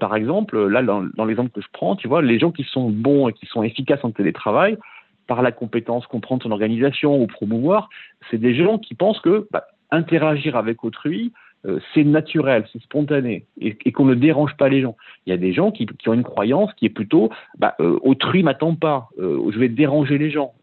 par 0.01 0.13
exemple, 0.13 0.59
là, 0.67 0.83
dans, 0.83 1.25
l'exemple 1.25 1.51
que 1.51 1.61
je 1.61 1.69
prends, 1.71 1.95
tu 1.95 2.09
vois, 2.09 2.21
les 2.21 2.37
gens 2.37 2.51
qui 2.51 2.65
sont 2.65 2.89
bons 2.89 3.29
et 3.29 3.33
qui 3.33 3.45
sont 3.45 3.63
efficaces 3.63 4.03
en 4.03 4.11
télétravail, 4.11 4.77
par 5.25 5.41
la 5.41 5.53
compétence, 5.53 6.05
comprendre 6.05 6.43
son 6.43 6.51
organisation 6.51 7.21
ou 7.21 7.27
promouvoir, 7.27 7.87
c'est 8.29 8.39
des 8.39 8.53
gens 8.55 8.77
qui 8.77 8.93
pensent 8.93 9.21
que 9.21 9.47
bah, 9.51 9.67
interagir 9.89 10.57
avec 10.57 10.83
autrui, 10.83 11.31
euh, 11.65 11.79
c'est 11.93 12.05
naturel, 12.05 12.65
c'est 12.71 12.81
spontané, 12.81 13.45
et, 13.59 13.73
qu'on 13.91 14.05
ne 14.05 14.15
dérange 14.15 14.55
pas 14.55 14.69
les 14.69 14.81
gens. 14.81 14.95
Il 15.25 15.31
y 15.31 15.33
a 15.33 15.37
des 15.37 15.51
gens 15.51 15.71
qui, 15.71 15.85
ont 16.07 16.13
une 16.13 16.23
croyance 16.23 16.73
qui 16.75 16.85
est 16.85 16.89
plutôt 16.89 17.29
bah, 17.57 17.75
euh, 17.81 17.99
autrui 18.01 18.43
m'attend 18.43 18.75
pas, 18.75 19.09
euh, 19.19 19.51
je 19.51 19.59
vais 19.59 19.67
déranger 19.67 20.17
les 20.17 20.31
gens. 20.31 20.53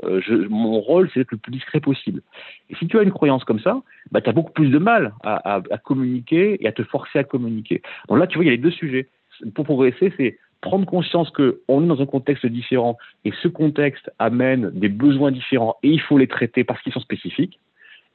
mon 0.49 0.81
rôle, 0.81 1.11
c'est 1.13 1.21
d'être 1.21 1.33
le 1.33 1.37
plus 1.37 1.53
discret 1.53 1.81
possible. 1.81 2.23
Et 2.71 2.75
si 2.77 2.87
tu 2.87 2.99
as 2.99 3.03
une 3.03 3.13
croyance 3.13 3.45
comme 3.45 3.61
ça, 3.61 3.83
bah, 4.11 4.23
tu 4.23 4.31
as 4.31 4.33
beaucoup 4.33 4.53
plus 4.53 4.71
de 4.71 4.79
mal 4.79 5.13
à, 5.23 5.61
communiquer 5.85 6.57
et 6.63 6.67
à 6.67 6.73
te 6.73 6.83
forcer 6.83 7.19
à 7.19 7.25
communiquer. 7.25 7.83
Donc 8.09 8.19
là, 8.19 8.27
tu 8.27 8.39
vois, 8.39 8.45
il 8.45 8.49
y 8.49 8.51
a 8.51 8.57
les 8.57 8.63
deux 8.63 8.71
sujets. 8.71 9.09
Pour 9.55 9.67
progresser, 9.67 10.15
c'est 10.17 10.39
prendre 10.63 10.87
conscience 10.87 11.31
qu'on 11.31 11.85
est 11.85 11.87
dans 11.87 12.01
un 12.01 12.07
contexte 12.07 12.47
différent 12.47 12.97
et 13.27 13.33
ce 13.43 13.49
contexte 13.49 14.11
amène 14.19 14.71
des 14.71 14.89
besoins 14.89 15.31
différents 15.31 15.77
et 15.83 15.91
il 15.91 16.01
faut 16.01 16.17
les 16.17 16.27
traiter 16.27 16.65
parce 16.65 16.81
qu'ils 16.81 16.95
sont 16.95 17.01
spécifiques. 17.01 17.61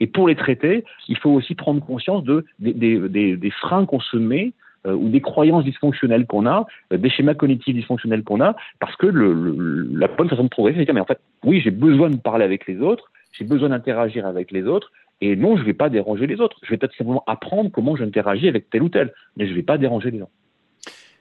Et 0.01 0.08
pour 0.08 0.27
les 0.27 0.36
traiter, 0.36 0.84
il 1.08 1.17
faut 1.17 1.29
aussi 1.29 1.53
prendre 1.53 1.79
conscience 1.79 2.24
de, 2.24 2.43
des, 2.58 3.51
freins 3.62 3.86
qu'on 3.86 4.00
se 4.00 4.17
met 4.17 4.51
ou 4.84 5.10
des 5.10 5.22
croyances 5.22 5.63
dysfonctionnelles 5.63 6.25
qu'on 6.25 6.48
a, 6.48 6.65
des 6.89 7.10
schémas 7.12 7.36
cognitifs 7.36 7.75
dysfonctionnels 7.75 8.24
qu'on 8.24 8.41
a, 8.41 8.55
parce 8.79 8.96
que 8.96 9.05
la 9.05 10.08
bonne 10.08 10.27
façon 10.27 10.46
de 10.46 10.50
progresser, 10.50 10.79
c'est 10.79 10.81
de 10.81 10.86
dire, 10.86 10.96
mais 10.96 11.01
en 11.01 11.05
fait, 11.05 11.20
oui, 11.43 11.62
j'ai 11.63 11.70
besoin 11.70 12.10
de 12.10 12.15
parler 12.15 12.43
avec 12.43 12.65
les 12.65 12.79
autres, 12.79 13.12
j'ai 13.31 13.46
besoin 13.46 13.70
d'interagir 13.70 14.25
avec 14.25 14.50
les 14.50 14.63
autres, 14.63 14.91
et 15.22 15.36
non, 15.36 15.55
je 15.55 15.62
ne 15.62 15.67
vais 15.67 15.75
pas 15.75 15.89
déranger 15.91 16.25
les 16.25 16.41
autres. 16.41 16.58
Je 16.63 16.72
vais 16.72 16.77
peut-être 16.77 16.98
simplement 16.98 17.24
apprendre 17.27 17.70
comment 17.72 17.96
j'interagis 17.96 18.48
avec 18.48 18.72
tel 18.72 18.81
ou 18.81 18.89
tel, 18.89 19.13
mais 19.38 19.46
je 19.46 19.51
ne 19.51 19.55
vais 19.55 19.62
pas 19.62 19.77
déranger 19.77 20.10
les 20.10 20.17
gens. 20.17 20.31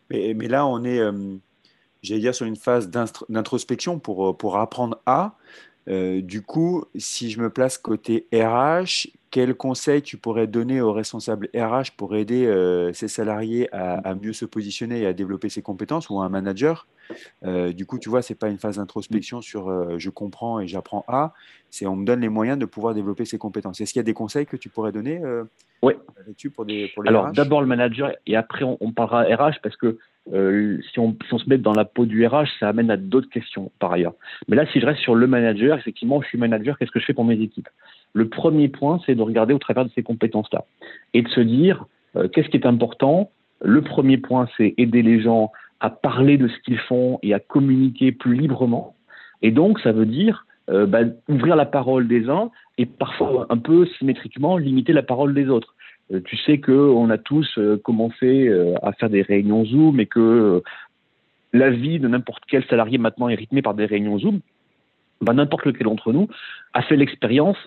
Mais, 0.09 0.33
là, 0.49 0.67
on 0.67 0.83
est, 0.85 1.01
j'allais 2.03 2.21
dire, 2.21 2.35
sur 2.35 2.47
une 2.47 2.57
phase 2.57 2.91
d'introspection 2.91 3.99
pour 3.99 4.57
apprendre 4.57 5.03
à. 5.05 5.37
Euh, 5.89 6.21
du 6.21 6.43
coup, 6.43 6.85
si 6.97 7.31
je 7.31 7.41
me 7.41 7.51
place 7.51 7.79
côté 7.79 8.27
RH, 8.33 9.09
quel 9.31 9.55
conseil 9.55 10.03
tu 10.03 10.17
pourrais 10.17 10.47
donner 10.47 10.81
aux 10.81 10.93
responsables 10.93 11.49
RH 11.55 11.97
pour 11.97 12.17
aider 12.17 12.47
euh, 12.47 12.93
ses 12.93 13.09
salariés 13.09 13.69
à, 13.73 14.15
mieux 14.15 14.33
se 14.33 14.45
positionner 14.45 15.01
et 15.01 15.07
à 15.07 15.13
développer 15.13 15.49
ses 15.49 15.63
compétences 15.63 16.11
ou 16.11 16.21
à 16.21 16.25
un 16.25 16.29
manager? 16.29 16.87
Euh, 17.45 17.73
Du 17.73 17.87
coup, 17.87 17.99
tu 17.99 18.09
vois, 18.09 18.23
ce 18.23 18.33
n'est 18.33 18.37
pas 18.37 18.49
une 18.49 18.59
phase 18.59 18.77
d'introspection 18.77 19.41
sur 19.41 19.99
je 19.99 20.11
comprends 20.11 20.61
et 20.61 20.69
j'apprends 20.69 21.05
à, 21.09 21.33
c'est 21.71 21.87
on 21.87 21.97
me 21.97 22.05
donne 22.05 22.21
les 22.21 22.29
moyens 22.29 22.59
de 22.59 22.67
pouvoir 22.67 22.95
développer 22.95 23.25
ses 23.25 23.39
compétences. 23.39 23.81
Est-ce 23.81 23.93
qu'il 23.93 24.01
y 24.01 24.05
a 24.05 24.05
des 24.05 24.15
conseils 24.15 24.47
que 24.47 24.57
tu 24.57 24.69
pourrais 24.69 24.93
donner 24.93 25.21
Oui. 25.83 25.95
Pour, 26.55 26.67
des, 26.67 26.91
pour 26.95 27.03
les 27.03 27.09
Alors, 27.09 27.33
d'abord 27.33 27.61
le 27.61 27.67
manager 27.67 28.13
et 28.27 28.37
après 28.37 28.65
on, 28.65 28.77
on 28.81 28.93
parlera 28.93 29.23
RH 29.23 29.61
parce 29.63 29.77
que 29.77 29.99
euh, 30.33 30.79
si, 30.93 31.01
on, 31.01 31.17
se 31.31 31.49
met 31.49 31.59
dans 31.59 31.73
la 31.73 31.85
peau 31.85 32.05
du 32.05 32.27
RH, 32.27 32.47
ça 32.61 32.69
amène 32.69 32.91
à 32.91 32.97
d'autres 32.97 33.31
questions 33.31 33.73
par 33.79 33.93
ailleurs. 33.93 34.13
Mais 34.49 34.57
là, 34.57 34.67
si 34.73 34.81
je 34.81 34.87
reste 34.87 35.01
sur 35.01 35.15
le 35.15 35.27
manager, 35.27 35.79
effectivement, 35.79 36.21
je 36.23 36.29
suis 36.29 36.39
manager, 36.39 36.79
qu'est-ce 36.79 36.91
que 36.91 37.01
je 37.01 37.07
fais 37.07 37.15
pour 37.15 37.25
mes 37.25 37.41
équipes? 37.41 37.69
Le 38.13 38.29
premier 38.29 38.69
point, 38.69 39.01
c'est 39.07 39.15
de 39.15 39.23
regarder 39.23 39.55
au 39.55 39.59
travers 39.59 39.85
de 39.85 39.91
ces 39.95 40.03
compétences-là 40.03 40.65
et 41.15 41.23
de 41.23 41.29
se 41.29 41.41
dire 41.41 41.87
euh, 42.17 42.29
qu'est-ce 42.29 42.49
qui 42.49 42.59
est 42.59 42.67
important? 42.67 43.31
Le 43.63 43.83
premier 43.83 44.19
point, 44.19 44.49
c'est 44.57 44.75
aider 44.77 45.03
les 45.03 45.21
gens 45.21 45.53
à 45.81 45.91
parler 45.91 46.37
de 46.37 46.49
ce 46.49 46.59
qu'ils 46.61 46.79
font 46.79 47.19
et 47.23 47.35
à 47.35 47.41
communiquer 47.41 48.13
plus 48.13 48.35
librement. 48.35 48.95
Et 49.43 49.51
donc, 49.51 49.81
ça 49.81 49.93
veut 49.93 50.07
dire 50.07 50.47
euh, 50.71 50.87
bah, 50.87 51.01
ouvrir 51.29 51.57
la 51.57 51.67
parole 51.67 52.07
des 52.07 52.29
uns 52.29 52.51
et 52.79 52.87
parfois 52.87 53.47
un 53.51 53.59
peu 53.59 53.87
symétriquement 53.99 54.57
limiter 54.57 54.93
la 54.93 55.03
parole 55.03 55.35
des 55.35 55.49
autres. 55.49 55.75
Euh, 56.13 56.21
tu 56.25 56.37
sais 56.37 56.61
qu'on 56.61 57.11
a 57.11 57.19
tous 57.19 57.59
euh, 57.59 57.77
commencé 57.77 58.49
à 58.83 58.93
faire 58.93 59.11
des 59.11 59.23
réunions 59.23 59.65
Zoom 59.65 59.99
et 60.01 60.07
que 60.07 60.63
la 61.53 61.71
vie 61.71 61.99
de 61.99 62.07
n'importe 62.07 62.45
quel 62.47 62.65
salarié 62.67 62.99
maintenant 62.99 63.29
est 63.29 63.35
rythmée 63.35 63.63
par 63.63 63.75
des 63.75 63.87
réunions 63.87 64.19
Zoom. 64.19 64.41
Ben, 65.23 65.35
n'importe 65.35 65.67
lequel 65.67 65.85
d'entre 65.85 66.13
nous 66.13 66.29
a 66.73 66.83
fait 66.83 66.97
l'expérience 66.97 67.59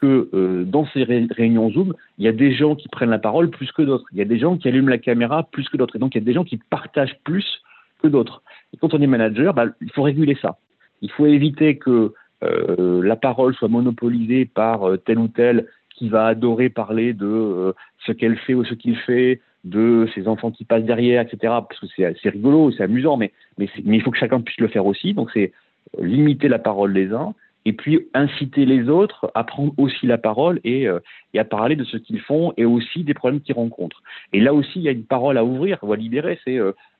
que 0.00 0.64
dans 0.64 0.86
ces 0.92 1.02
réunions 1.04 1.70
Zoom, 1.70 1.94
il 2.18 2.24
y 2.24 2.28
a 2.28 2.32
des 2.32 2.54
gens 2.54 2.76
qui 2.76 2.88
prennent 2.88 3.10
la 3.10 3.18
parole 3.18 3.50
plus 3.50 3.72
que 3.72 3.82
d'autres. 3.82 4.04
Il 4.12 4.18
y 4.18 4.22
a 4.22 4.26
des 4.26 4.38
gens 4.38 4.56
qui 4.56 4.68
allument 4.68 4.88
la 4.88 4.98
caméra 4.98 5.42
plus 5.42 5.68
que 5.68 5.76
d'autres. 5.76 5.96
Et 5.96 5.98
donc, 5.98 6.14
il 6.14 6.18
y 6.18 6.22
a 6.22 6.24
des 6.24 6.34
gens 6.34 6.44
qui 6.44 6.58
partagent 6.58 7.18
plus 7.24 7.62
que 8.02 8.08
d'autres. 8.08 8.42
Et 8.72 8.76
quand 8.76 8.94
on 8.94 9.00
est 9.00 9.06
manager, 9.06 9.52
ben, 9.52 9.72
il 9.80 9.90
faut 9.90 10.02
réguler 10.02 10.36
ça. 10.40 10.58
Il 11.02 11.10
faut 11.10 11.26
éviter 11.26 11.76
que 11.76 12.12
la 12.42 13.16
parole 13.16 13.54
soit 13.54 13.68
monopolisée 13.68 14.44
par 14.44 14.90
tel 15.04 15.18
ou 15.18 15.28
tel 15.28 15.66
qui 15.96 16.08
va 16.08 16.26
adorer 16.26 16.68
parler 16.68 17.12
de 17.12 17.26
euh, 17.26 17.72
ce 18.06 18.12
qu'elle 18.12 18.36
fait 18.36 18.54
ou 18.54 18.64
ce 18.64 18.74
qu'il 18.74 18.96
fait, 18.96 19.40
de 19.64 20.08
ses 20.14 20.28
enfants 20.28 20.52
qui 20.52 20.64
passent 20.64 20.84
derrière, 20.84 21.22
etc. 21.22 21.38
Parce 21.68 21.80
que 21.80 21.86
c'est 21.96 22.28
rigolo, 22.28 22.70
c'est 22.70 22.84
amusant, 22.84 23.16
mais, 23.16 23.32
il 23.58 24.02
faut 24.02 24.10
que 24.10 24.18
chacun 24.18 24.40
puisse 24.40 24.60
le 24.60 24.68
faire 24.68 24.86
aussi. 24.86 25.14
Donc 25.14 25.30
c'est 25.32 25.52
euh, 25.98 26.04
limiter 26.04 26.48
la 26.48 26.58
parole 26.58 26.92
des 26.92 27.12
uns 27.12 27.34
et 27.64 27.72
puis 27.72 28.06
inciter 28.14 28.64
les 28.64 28.88
autres 28.88 29.30
à 29.34 29.42
prendre 29.42 29.72
aussi 29.76 30.06
la 30.06 30.18
parole 30.18 30.60
et, 30.62 30.86
euh, 30.86 31.00
et 31.34 31.40
à 31.40 31.44
parler 31.44 31.74
de 31.74 31.82
ce 31.82 31.96
qu'ils 31.96 32.20
font 32.20 32.52
et 32.56 32.64
aussi 32.64 33.02
des 33.02 33.14
problèmes 33.14 33.40
qu'ils 33.40 33.56
rencontrent. 33.56 34.02
Et 34.32 34.40
là 34.40 34.54
aussi, 34.54 34.72
il 34.76 34.82
y 34.82 34.88
a 34.88 34.92
une 34.92 35.04
parole 35.04 35.36
à 35.38 35.44
ouvrir 35.44 35.78
ou 35.82 35.92
à 35.92 35.96
libérer. 35.96 36.38
C'est 36.44 36.58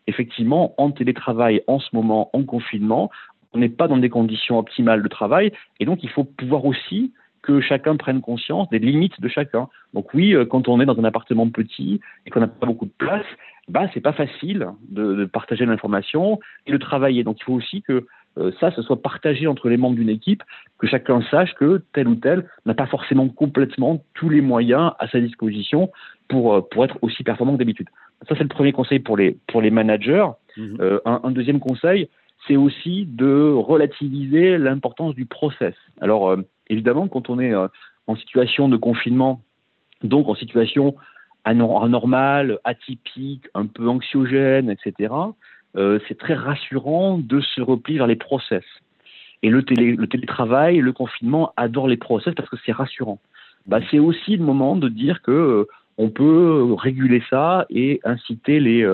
effectivement 0.08 0.74
en 0.78 0.90
télétravail 0.90 1.62
en 1.68 1.78
ce 1.78 1.88
moment, 1.92 2.30
en 2.32 2.42
confinement, 2.42 3.10
on 3.56 3.60
n'est 3.60 3.68
pas 3.68 3.88
dans 3.88 3.96
des 3.96 4.10
conditions 4.10 4.58
optimales 4.58 5.02
de 5.02 5.08
travail 5.08 5.52
et 5.80 5.84
donc 5.84 6.02
il 6.02 6.10
faut 6.10 6.24
pouvoir 6.24 6.64
aussi 6.64 7.12
que 7.46 7.60
chacun 7.60 7.96
prenne 7.96 8.20
conscience 8.20 8.68
des 8.70 8.80
limites 8.80 9.20
de 9.20 9.28
chacun. 9.28 9.68
Donc 9.94 10.12
oui, 10.14 10.34
euh, 10.34 10.44
quand 10.44 10.68
on 10.68 10.80
est 10.80 10.84
dans 10.84 10.98
un 10.98 11.04
appartement 11.04 11.48
petit 11.48 12.00
et 12.26 12.30
qu'on 12.30 12.40
n'a 12.40 12.48
pas 12.48 12.66
beaucoup 12.66 12.86
de 12.86 12.98
place, 12.98 13.24
bah 13.68 13.88
c'est 13.94 14.00
pas 14.00 14.12
facile 14.12 14.66
de, 14.88 15.24
partager 15.24 15.64
l'information 15.64 16.40
et 16.66 16.72
de 16.72 16.76
travailler. 16.76 17.24
Donc 17.24 17.38
il 17.40 17.44
faut 17.44 17.54
aussi 17.54 17.82
que 17.82 18.06
euh, 18.38 18.52
ça, 18.60 18.70
ce 18.72 18.82
soit 18.82 19.00
partagé 19.00 19.46
entre 19.46 19.68
les 19.68 19.76
membres 19.76 19.96
d'une 19.96 20.10
équipe, 20.10 20.42
que 20.78 20.86
chacun 20.86 21.22
sache 21.30 21.54
que 21.54 21.82
tel 21.94 22.08
ou 22.08 22.16
tel 22.16 22.46
n'a 22.66 22.74
pas 22.74 22.86
forcément 22.86 23.28
complètement 23.28 24.02
tous 24.14 24.28
les 24.28 24.40
moyens 24.40 24.92
à 24.98 25.08
sa 25.08 25.20
disposition 25.20 25.90
pour, 26.28 26.54
euh, 26.54 26.60
pour 26.60 26.84
être 26.84 26.98
aussi 27.00 27.22
performant 27.22 27.54
que 27.54 27.58
d'habitude. 27.58 27.88
Ça, 28.28 28.34
c'est 28.36 28.42
le 28.42 28.48
premier 28.48 28.72
conseil 28.72 28.98
pour 28.98 29.16
les, 29.16 29.38
pour 29.46 29.62
les 29.62 29.70
managers. 29.70 30.26
Mmh. 30.56 30.82
un, 31.04 31.20
un, 31.22 31.30
deuxième 31.32 31.60
conseil, 31.60 32.08
c'est 32.46 32.56
aussi 32.56 33.06
de 33.06 33.52
relativiser 33.52 34.58
l'importance 34.58 35.14
du 35.14 35.26
process. 35.26 35.74
Alors, 36.00 36.36
évidemment, 36.68 37.08
quand 37.08 37.30
on 37.30 37.38
est 37.38 37.52
euh, 37.52 37.68
en 38.06 38.16
situation 38.16 38.68
de 38.68 38.76
confinement, 38.76 39.42
donc 40.02 40.28
en 40.28 40.34
situation 40.34 40.94
anormale, 41.44 42.58
atypique, 42.64 43.46
un 43.54 43.66
peu 43.66 43.88
anxiogène, 43.88 44.68
etc., 44.68 45.14
euh, 45.76 45.98
c'est 46.08 46.18
très 46.18 46.34
rassurant 46.34 47.18
de 47.18 47.40
se 47.40 47.60
replier 47.60 47.98
vers 47.98 48.06
les 48.06 48.16
process. 48.16 48.64
Et 49.42 49.50
le, 49.50 49.62
télétravail, 49.62 50.78
le 50.78 50.92
confinement 50.92 51.52
adore 51.56 51.86
les 51.86 51.98
process 51.98 52.34
parce 52.34 52.48
que 52.48 52.56
c'est 52.64 52.72
rassurant. 52.72 53.20
Bah, 53.66 53.80
c'est 53.90 53.98
aussi 53.98 54.36
le 54.36 54.44
moment 54.44 54.74
de 54.76 54.88
dire 54.88 55.22
que 55.22 55.30
euh, 55.30 55.68
on 55.98 56.10
peut 56.10 56.74
réguler 56.76 57.22
ça 57.30 57.66
et 57.70 58.00
inciter 58.04 58.60
les, 58.60 58.86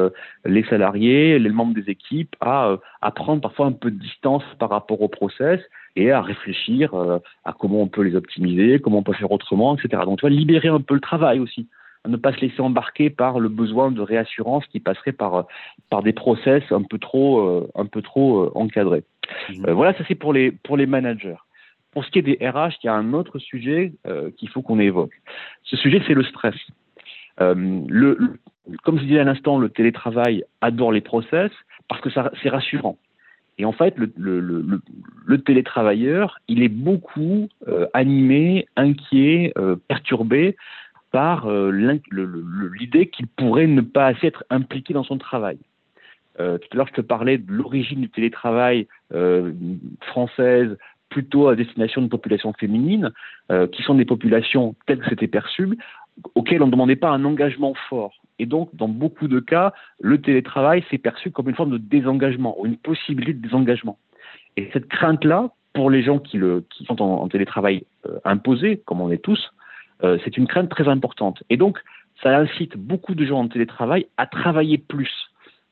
les 0.45 0.65
salariés, 0.65 1.39
les 1.39 1.51
membres 1.51 1.75
des 1.75 1.91
équipes 1.91 2.35
à, 2.41 2.77
à 3.01 3.11
prendre 3.11 3.41
parfois 3.41 3.67
un 3.67 3.73
peu 3.73 3.91
de 3.91 3.99
distance 3.99 4.45
par 4.59 4.71
rapport 4.71 5.03
au 5.03 5.09
process 5.09 5.61
et 5.97 6.11
à 6.11 6.23
réfléchir 6.23 6.95
euh, 6.95 7.19
à 7.45 7.53
comment 7.53 7.83
on 7.83 7.89
peut 7.89 8.03
les 8.03 8.15
optimiser, 8.15 8.81
comment 8.81 8.99
on 8.99 9.03
peut 9.03 9.13
faire 9.13 9.31
autrement, 9.31 9.77
etc. 9.77 10.03
Donc, 10.05 10.19
tu 10.19 10.23
vois, 10.23 10.31
libérer 10.31 10.69
un 10.69 10.81
peu 10.81 10.95
le 10.95 11.01
travail 11.01 11.39
aussi, 11.39 11.69
ne 12.07 12.17
pas 12.17 12.33
se 12.33 12.41
laisser 12.41 12.61
embarquer 12.61 13.11
par 13.11 13.39
le 13.39 13.49
besoin 13.49 13.91
de 13.91 14.01
réassurance 14.01 14.67
qui 14.67 14.81
passerait 14.81 15.13
par, 15.13 15.35
euh, 15.35 15.43
par 15.91 16.03
des 16.03 16.13
process 16.13 16.63
un 16.71 16.83
peu 16.83 16.99
trop, 16.99 17.41
euh, 17.41 17.71
un 17.75 17.87
peu 17.87 18.03
trop 18.03 18.51
encadrés. 18.57 19.05
Mmh. 19.51 19.71
voilà, 19.71 19.95
ça 19.95 20.05
c'est 20.09 20.15
pour 20.15 20.33
les, 20.33 20.51
pour 20.51 20.77
les 20.77 20.87
managers. 20.87 21.37
Pour 21.93 22.05
ce 22.07 22.11
qui 22.11 22.19
est 22.21 22.23
des 22.23 22.39
RH, 22.41 22.79
il 22.83 22.87
y 22.87 22.89
a 22.89 22.95
un 22.95 23.13
autre 23.13 23.39
sujet 23.39 23.93
qu'il 24.39 24.49
faut 24.49 24.63
qu'on 24.63 24.79
évoque. 24.79 25.13
Ce 25.63 25.77
sujet, 25.77 26.03
c'est 26.07 26.15
le 26.15 26.25
stress. 26.25 26.55
Le, 27.39 28.39
comme 28.83 28.99
je 28.99 29.05
disais 29.05 29.19
à 29.19 29.25
l'instant, 29.25 29.59
le 29.59 29.69
télétravail 29.69 30.45
adore 30.61 30.93
les 30.93 31.01
process 31.01 31.51
parce 31.89 32.01
que 32.01 32.11
c'est 32.43 32.49
rassurant. 32.49 32.97
Et 33.59 33.65
en 33.65 33.73
fait, 33.73 33.95
le, 33.97 35.39
télétravailleur, 35.45 36.39
il 36.49 36.63
est 36.63 36.69
beaucoup 36.69 37.49
euh, 37.69 37.87
animé, 37.93 38.67
inquiet, 38.77 39.53
euh, 39.59 39.77
perturbé 39.89 40.57
par 41.11 41.47
euh, 41.47 41.71
l'idée 42.11 43.09
qu'il 43.09 43.27
pourrait 43.27 43.67
ne 43.67 43.83
pas 43.83 44.07
assez 44.07 44.29
être 44.29 44.45
impliqué 44.49 44.95
dans 44.95 45.05
son 45.05 45.19
travail. 45.19 45.59
tout 46.39 46.43
à 46.43 46.77
l'heure, 46.77 46.89
je 46.89 46.95
te 46.95 47.01
parlais 47.03 47.37
de 47.37 47.53
l'origine 47.53 48.01
du 48.01 48.09
télétravail 48.09 48.87
française, 50.01 50.79
plutôt 51.11 51.49
à 51.49 51.55
destination 51.55 52.01
de 52.01 52.09
populations 52.09 52.55
féminines, 52.55 53.11
qui 53.73 53.83
sont 53.83 53.95
des 53.95 54.07
populations 54.07 54.75
telles 54.87 55.01
que 55.01 55.11
c'était 55.11 55.29
perçu, 55.29 55.77
auxquelles 56.35 56.63
on 56.63 56.67
ne 56.67 56.73
demandait 56.73 56.97
pas 56.97 57.11
un 57.11 57.25
engagement 57.25 57.75
fort. 57.89 58.21
Et 58.39 58.47
donc, 58.47 58.75
dans 58.75 58.89
beaucoup 58.89 59.29
de 59.29 59.41
cas, 59.41 59.73
le 60.01 60.21
télétravail 60.21 60.85
s'est 60.91 60.99
perçu 60.99 61.31
comme 61.31 61.49
une 61.49 61.55
forme 61.55 61.71
de 61.71 61.79
désengagement 61.79 62.59
ou 62.61 62.67
une 62.67 62.77
possibilité 62.77 63.35
de 63.35 63.43
désengagement. 63.43 63.99
Et 64.57 64.69
cette 64.73 64.89
crainte-là, 64.89 65.51
pour 65.73 65.91
les 65.91 66.03
gens 66.03 66.19
qui, 66.19 66.37
le, 66.37 66.65
qui 66.71 66.85
sont 66.85 67.01
en, 67.01 67.29
télétravail 67.29 67.85
euh, 68.07 68.19
imposé, 68.25 68.83
comme 68.85 69.01
on 69.01 69.11
est 69.11 69.23
tous, 69.23 69.53
euh, 70.05 70.19
c'est 70.25 70.37
une 70.37 70.47
crainte 70.47 70.69
très 70.69 70.89
importante. 70.89 71.43
Et 71.51 71.57
donc, 71.57 71.79
ça 72.23 72.37
incite 72.37 72.77
beaucoup 72.77 73.15
de 73.15 73.25
gens 73.25 73.41
en 73.41 73.49
télétravail 73.49 74.07
à 74.17 74.27
travailler 74.27 74.79
plus. 74.79 75.11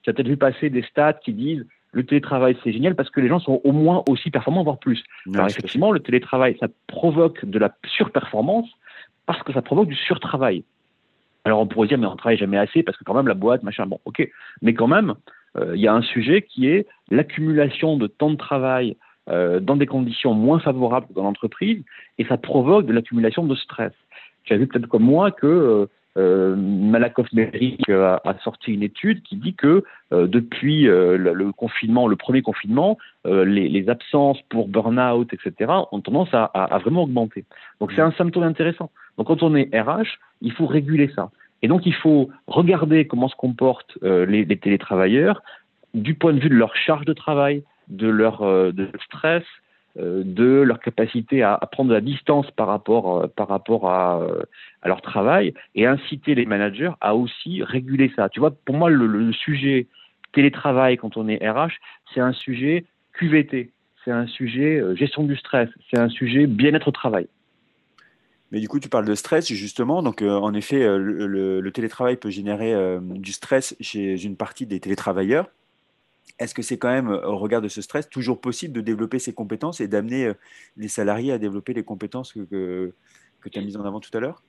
Tu 0.03 0.11
as 0.11 0.13
peut-être 0.13 0.29
vu 0.29 0.37
passer 0.37 0.71
des 0.71 0.83
stats 0.83 1.15
qui 1.15 1.33
disent 1.33 1.67
le 1.93 2.05
télétravail, 2.05 2.57
c'est 2.63 2.73
génial 2.73 2.95
parce 2.95 3.11
que 3.11 3.21
les 3.21 3.29
gens 3.29 3.41
sont 3.41 3.61
au 3.65 3.73
moins 3.73 4.05
aussi 4.09 4.31
performants, 4.31 4.63
voire 4.63 4.79
plus. 4.79 5.03
Alors 5.35 5.49
effectivement, 5.49 5.91
le 5.91 6.01
télétravail, 6.01 6.57
ça 6.61 6.69
provoque 6.87 7.45
de 7.45 7.59
la 7.59 7.75
surperformance 7.85 8.69
parce 9.33 9.45
que 9.45 9.53
ça 9.53 9.63
provoque 9.63 9.89
du 9.89 9.95
surtravail. 9.95 10.65
Alors 11.45 11.61
on 11.61 11.67
pourrait 11.67 11.89
dire, 11.89 11.99
mais 11.99 12.07
on 12.07 12.17
travaille 12.17 12.39
jamais 12.39 12.59
assez 12.59 12.83
parce 12.83 12.99
que 12.99 13.05
quand 13.05 13.15
même 13.15 13.29
la 13.29 13.35
boîte, 13.35 13.63
machin, 13.63 13.87
bon, 13.87 13.99
ok. 14.05 14.29
Mais 14.63 14.75
quand 14.75 14.89
même, 14.89 15.15
euh, 15.57 15.73
il 15.75 15.81
y 15.81 15.89
a 15.89 15.95
un 15.95 16.03
sujet 16.03 16.43
qui 16.43 16.69
est 16.69 16.87
l'accumulation 17.11 17.97
de 17.97 18.07
temps 18.07 18.31
de 18.31 18.37
travail 18.37 18.97
euh, 19.29 19.61
dans 19.61 19.77
des 19.77 19.87
conditions 19.87 20.35
moins 20.35 20.59
favorables 20.59 21.07
dans 21.15 21.23
l'entreprise 21.23 21.83
et 22.19 22.25
ça 22.25 22.37
provoque 22.37 22.87
de 22.87 22.93
l'accumulation 22.93 23.45
de 23.45 23.55
stress. 23.55 23.93
Tu 24.45 24.53
as 24.53 24.57
vu 24.57 24.67
peut-être 24.67 24.87
comme 24.87 25.05
moi 25.05 25.31
que 25.31 25.89
euh, 26.17 26.53
euh 26.53 26.57
Malakoff 26.57 27.33
Merrick 27.33 27.89
a, 27.89 28.21
sorti 28.43 28.73
une 28.73 28.83
étude 28.83 29.23
qui 29.23 29.37
dit 29.37 29.55
que 29.55 29.85
depuis 30.11 30.83
le, 30.83 31.53
confinement, 31.53 32.09
le 32.09 32.17
premier 32.17 32.43
confinement, 32.43 32.99
les, 33.25 33.89
absences 33.89 34.39
pour 34.49 34.69
burn-out, 34.69 35.33
etc., 35.33 35.71
ont 35.93 36.01
tendance 36.01 36.33
à, 36.33 36.45
à 36.45 36.79
vraiment 36.79 37.05
augmenter. 37.05 37.45
Donc 37.81 37.93
c'est 37.93 38.01
un 38.01 38.13
symptôme 38.13 38.43
intéressant. 38.43 38.91
Donc 39.19 39.29
quand 39.29 39.43
on 39.43 39.55
est 39.55 39.69
RH, 39.79 40.19
il 40.41 40.53
faut 40.53 40.67
réguler 40.67 41.11
ça. 41.15 41.31
Et 41.63 41.69
donc, 41.69 41.87
il 41.87 41.95
faut 41.95 42.31
regarder 42.47 43.07
comment 43.07 43.29
se 43.29 43.37
comportent 43.37 43.99
les, 44.03 44.47
télétravailleurs 44.57 45.43
du 45.95 46.15
point 46.15 46.33
de 46.33 46.41
vue 46.41 46.49
de 46.49 46.55
leur 46.55 46.75
charge 46.75 47.05
de 47.05 47.13
travail, 47.13 47.63
de 47.89 48.09
leur 48.09 48.43
de 48.73 48.89
stress, 49.05 49.45
euh, 49.45 49.60
de 49.97 50.63
leur 50.63 50.79
capacité 50.81 51.43
à, 51.43 51.59
prendre 51.71 51.91
de 51.91 51.95
la 51.95 52.01
distance 52.01 52.51
par 52.53 52.69
rapport, 52.69 53.19
euh, 53.19 53.27
par 53.27 53.49
rapport 53.49 53.91
à, 53.91 54.21
euh, 54.21 54.43
à, 54.83 54.89
leur 54.89 55.03
travail 55.03 55.53
et 55.75 55.87
inciter 55.87 56.35
les 56.35 56.47
managers 56.47 56.93
à 57.01 57.15
aussi 57.15 57.63
réguler 57.63 58.13
ça. 58.15 58.29
Tu 58.29 58.41
vois, 58.41 58.53
pour 58.53 58.77
moi, 58.77 58.89
le, 58.89 59.33
sujet 59.33 59.87
télétravail 60.33 60.97
quand 60.97 61.17
on 61.17 61.29
est 61.29 61.49
RH, 61.49 61.73
c'est 62.15 62.21
un 62.21 62.33
sujet 62.33 62.85
QVT, 63.15 63.73
c'est 64.05 64.13
un 64.13 64.27
sujet 64.27 64.81
gestion 64.97 65.25
du 65.25 65.37
stress, 65.37 65.69
c'est 65.91 65.99
un 65.99 66.09
sujet 66.09 66.47
bien-être 66.47 66.89
au 66.89 66.93
travail. 66.93 67.27
Mais 68.53 68.61
du 68.61 68.69
coup, 68.69 68.81
tu 68.81 68.89
parles 68.89 69.07
de 69.07 69.15
stress, 69.15 69.53
justement. 69.53 70.03
Donc, 70.03 70.23
en 70.23 70.53
effet, 70.55 70.85
le, 70.99 71.69
télétravail 71.71 72.17
peut 72.17 72.31
générer 72.31 72.75
du 73.01 73.33
stress 73.33 73.77
chez 73.81 74.25
une 74.25 74.37
partie 74.37 74.67
des 74.67 74.81
télétravailleurs 74.81 75.49
est-ce 76.41 76.55
que 76.55 76.63
c'est 76.63 76.79
quand 76.79 76.91
même, 76.91 77.09
au 77.09 77.37
regard 77.37 77.61
de 77.61 77.69
ce 77.69 77.83
stress, 77.83 78.09
toujours 78.09 78.41
possible 78.41 78.73
de 78.73 78.81
développer 78.81 79.19
ces 79.19 79.35
compétences 79.35 79.81
et 79.81 79.89
d'amener 79.89 80.27
euh, 80.27 80.35
les 80.77 80.89
salariés 80.89 81.33
à 81.33 81.39
développer 81.39 81.75
les 81.75 81.85
compétences 81.85 82.33
que, 82.33 82.93
que, 83.41 83.49
tu 83.49 83.59
as 83.59 83.63
mises 83.63 83.77
en 83.77 83.85
avant 83.85 84.01
tout 84.01 84.11
à 84.17 84.21
l'heure? 84.21 84.43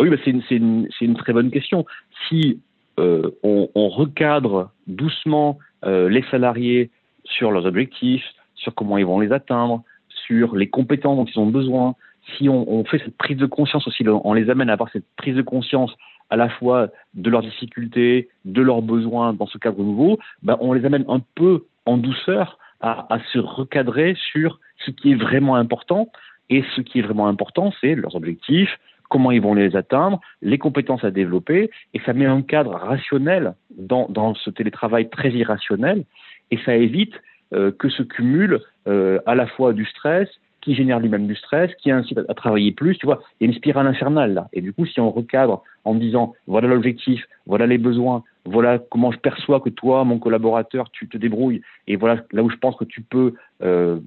Oui, 0.00 0.10
bah, 0.10 0.16
c'est 0.24 0.30
une, 0.30 0.88
une, 1.00 1.16
très 1.16 1.32
bonne 1.32 1.50
question. 1.50 1.86
Si 2.28 2.60
euh, 2.98 3.30
on, 3.42 3.88
recadre 3.88 4.72
doucement 4.88 5.58
euh, 5.84 6.08
les 6.08 6.24
salariés 6.30 6.90
sur 7.24 7.52
leurs 7.52 7.66
objectifs, 7.66 8.24
sur 8.56 8.74
comment 8.74 8.98
ils 8.98 9.06
vont 9.06 9.20
les 9.20 9.32
atteindre, 9.32 9.84
sur 10.26 10.56
les 10.56 10.68
compétences 10.68 11.16
dont 11.16 11.24
ils 11.24 11.38
ont 11.38 11.46
besoin, 11.46 11.94
si 12.36 12.48
on, 12.48 12.68
on 12.68 12.84
fait 12.84 12.98
cette 12.98 13.16
prise 13.16 13.36
de 13.36 13.46
conscience 13.46 13.86
aussi, 13.86 14.04
on 14.08 14.32
les 14.34 14.50
amène 14.50 14.70
à 14.70 14.74
avoir 14.74 14.90
cette 14.90 15.06
prise 15.16 15.36
de 15.36 15.42
conscience 15.42 15.94
à 16.30 16.36
la 16.36 16.48
fois 16.48 16.88
de 17.14 17.30
leurs 17.30 17.42
difficultés, 17.42 18.28
de 18.44 18.62
leurs 18.62 18.82
besoins 18.82 19.32
dans 19.32 19.46
ce 19.46 19.58
cadre 19.58 19.82
nouveau, 19.82 20.18
ben 20.42 20.56
on 20.60 20.72
les 20.72 20.84
amène 20.84 21.04
un 21.08 21.20
peu 21.34 21.64
en 21.86 21.96
douceur 21.96 22.58
à, 22.80 23.12
à, 23.12 23.18
se 23.32 23.38
recadrer 23.38 24.16
sur 24.32 24.60
ce 24.84 24.90
qui 24.90 25.12
est 25.12 25.16
vraiment 25.16 25.56
important. 25.56 26.10
Et 26.50 26.64
ce 26.74 26.80
qui 26.80 27.00
est 27.00 27.02
vraiment 27.02 27.28
important, 27.28 27.72
c'est 27.80 27.94
leurs 27.94 28.14
objectifs, 28.14 28.78
comment 29.08 29.30
ils 29.30 29.40
vont 29.40 29.54
les 29.54 29.76
atteindre, 29.76 30.20
les 30.42 30.58
compétences 30.58 31.04
à 31.04 31.10
développer, 31.10 31.70
et 31.94 32.00
ça 32.06 32.12
met 32.12 32.26
un 32.26 32.42
cadre 32.42 32.72
rationnel 32.72 33.54
dans, 33.76 34.06
dans 34.08 34.34
ce 34.34 34.50
télétravail 34.50 35.08
très 35.10 35.30
irrationnel, 35.30 36.04
et 36.50 36.58
ça 36.64 36.74
évite 36.76 37.14
euh, 37.54 37.72
que 37.72 37.88
se 37.88 38.02
cumule 38.02 38.60
euh, 38.86 39.18
à 39.26 39.34
la 39.34 39.46
fois 39.46 39.72
du 39.72 39.84
stress 39.86 40.28
qui 40.68 40.74
génère 40.74 41.00
lui-même 41.00 41.26
du 41.26 41.34
stress, 41.34 41.74
qui 41.76 41.90
incite 41.90 42.18
à, 42.28 42.34
travailler 42.34 42.72
plus. 42.72 42.98
Tu 42.98 43.06
vois, 43.06 43.22
il 43.40 43.44
y 43.44 43.46
a 43.46 43.50
une 43.50 43.56
spirale 43.56 43.86
infernale 43.86 44.34
là. 44.34 44.48
Et 44.52 44.60
du 44.60 44.74
coup, 44.74 44.84
si 44.84 45.00
on 45.00 45.10
recadre 45.10 45.62
en 45.84 45.94
disant 45.94 46.34
voilà 46.46 46.68
l'objectif, 46.68 47.24
voilà 47.46 47.66
les 47.66 47.78
besoins, 47.78 48.22
voilà 48.44 48.78
comment 48.78 49.10
je 49.10 49.18
perçois 49.18 49.60
que 49.60 49.70
toi, 49.70 50.04
mon 50.04 50.18
collaborateur, 50.18 50.90
tu 50.90 51.08
te 51.08 51.16
débrouilles, 51.16 51.62
et 51.86 51.96
voilà 51.96 52.22
là 52.32 52.42
où 52.42 52.50
je 52.50 52.56
pense 52.56 52.76
que 52.76 52.84
tu 52.84 53.00
peux 53.00 53.32
euh, 53.62 53.98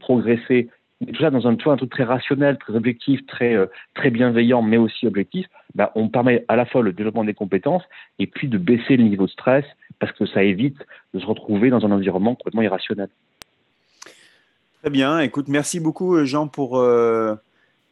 progresser. 0.00 0.68
Tout 1.06 1.20
ça 1.20 1.30
dans 1.30 1.46
un, 1.46 1.54
tu 1.54 1.70
un 1.70 1.76
truc 1.76 1.90
très 1.90 2.02
rationnel, 2.02 2.58
très 2.58 2.74
objectif, 2.74 3.24
très, 3.28 3.54
euh, 3.54 3.66
très 3.94 4.10
bienveillant, 4.10 4.62
mais 4.62 4.76
aussi 4.76 5.06
objectif. 5.06 5.46
Bah, 5.76 5.92
on 5.94 6.08
permet 6.08 6.44
à 6.48 6.56
la 6.56 6.66
fois 6.66 6.82
le 6.82 6.92
développement 6.92 7.22
des 7.22 7.34
compétences 7.34 7.84
et 8.18 8.26
puis 8.26 8.48
de 8.48 8.58
baisser 8.58 8.96
le 8.96 9.04
niveau 9.04 9.26
de 9.26 9.30
stress 9.30 9.64
parce 10.00 10.10
que 10.10 10.26
ça 10.26 10.42
évite 10.42 10.84
de 11.14 11.20
se 11.20 11.26
retrouver 11.26 11.70
dans 11.70 11.86
un 11.86 11.92
environnement 11.92 12.34
complètement 12.34 12.62
irrationnel. 12.62 13.08
Très 14.88 14.94
bien. 14.94 15.20
Écoute, 15.20 15.48
merci 15.48 15.80
beaucoup, 15.80 16.16
euh, 16.16 16.24
Jean, 16.24 16.48
pour, 16.48 16.78
euh, 16.78 17.34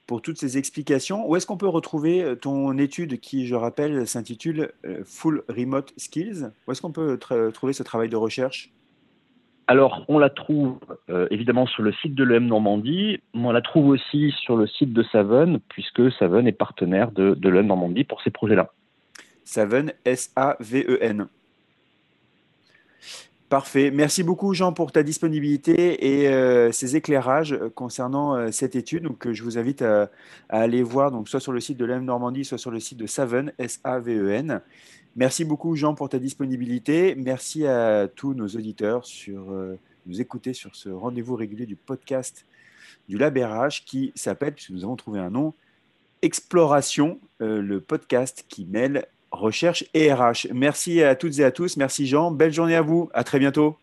pour 0.07 0.23
toutes 0.23 0.39
ces 0.39 0.57
explications. 0.57 1.29
Où 1.29 1.37
est-ce 1.37 1.47
qu'on 1.47 1.59
peut 1.59 1.69
retrouver 1.69 2.25
euh, 2.25 2.37
ton 2.37 2.79
étude 2.79 3.21
qui, 3.21 3.47
je 3.47 3.55
rappelle, 3.55 4.07
s'intitule 4.07 4.73
Full 5.05 5.43
Remote 5.47 5.93
Skills? 5.99 6.53
Où 6.67 6.73
est-ce 6.73 6.81
qu'on 6.81 6.93
peut 6.93 7.19
trouver 7.53 7.75
ce 7.75 7.83
travail 7.83 8.09
de 8.09 8.17
recherche? 8.17 8.73
Alors, 9.67 10.07
on 10.09 10.19
la 10.19 10.31
trouve 10.31 10.79
évidemment 11.31 11.67
sur 11.67 11.83
le 11.83 11.93
site 11.93 12.15
de 12.15 12.25
l'EM 12.25 12.47
Normandie, 12.47 13.21
mais 13.35 13.45
on 13.49 13.53
la 13.53 13.61
trouve 13.61 13.89
aussi 13.89 14.33
sur 14.41 14.57
le 14.57 14.67
site 14.67 14.95
de 14.95 15.03
Saven, 15.03 15.59
puisque 15.69 16.11
Saven 16.13 16.47
est 16.47 16.53
partenaire 16.53 17.13
de, 17.13 17.35
de 17.35 17.49
l'EM 17.51 17.67
Normandie 17.67 18.05
pour 18.05 18.23
ces 18.23 18.31
projets-là. 18.31 18.73
Saven, 19.45 19.93
S-A-V-E-N. 20.07 21.29
Parfait. 23.49 23.93
Merci 23.93 24.25
beaucoup, 24.25 24.55
Jean, 24.55 24.73
pour 24.73 24.91
ta 24.91 25.05
disponibilité 25.05 26.05
et 26.05 26.29
euh, 26.29 26.73
ces 26.73 26.97
éclairages 26.97 27.57
concernant 27.77 28.35
euh, 28.35 28.51
cette 28.51 28.75
étude. 28.75 29.05
Donc, 29.05 29.31
je 29.31 29.45
vous 29.45 29.57
invite 29.57 29.83
à, 29.83 30.11
aller 30.49 30.83
voir, 30.83 31.13
donc, 31.13 31.29
soit 31.29 31.39
sur 31.39 31.53
le 31.53 31.61
site 31.61 31.79
de 31.79 31.85
l'EM 31.85 32.05
Normandie, 32.05 32.45
soit 32.45 32.59
sur 32.59 32.73
le 32.73 32.81
site 32.81 32.99
de 32.99 33.07
Saven, 33.07 33.53
S-A-V-E-N. 33.59 34.61
Merci 35.15 35.45
beaucoup, 35.45 35.77
Jean, 35.77 35.95
pour 35.95 36.09
ta 36.09 36.19
disponibilité. 36.19 37.15
Merci 37.15 37.65
à 37.69 38.09
tous 38.09 38.35
nos 38.35 38.49
auditeurs 38.49 39.07
sur 39.07 39.53
euh, 39.53 39.79
nous 40.07 40.21
écouter 40.21 40.53
sur 40.53 40.75
ce 40.75 40.89
rendez-vous 40.89 41.37
régulier 41.37 41.67
du 41.67 41.77
podcast 41.77 42.47
du 43.09 43.17
Labérage 43.17 43.85
qui 43.85 44.11
s'appelle, 44.17 44.55
puisque 44.55 44.71
nous 44.71 44.83
avons 44.83 44.97
trouvé 44.97 45.21
un 45.21 45.31
nom, 45.31 45.55
Exploration, 46.23 47.21
le 47.39 47.79
podcast 47.79 48.47
qui 48.49 48.65
mêle 48.65 49.07
recherche 49.31 49.85
et 49.95 50.12
RH. 50.12 50.49
Merci 50.53 51.03
à 51.03 51.15
toutes 51.15 51.39
et 51.39 51.45
à 51.45 51.51
tous. 51.51 51.77
Merci 51.77 52.07
Jean. 52.07 52.31
Belle 52.31 52.53
journée 52.53 52.77
à 52.77 52.83
vous. 52.83 53.11
À 53.12 53.25
très 53.25 53.39
bientôt. 53.39 53.77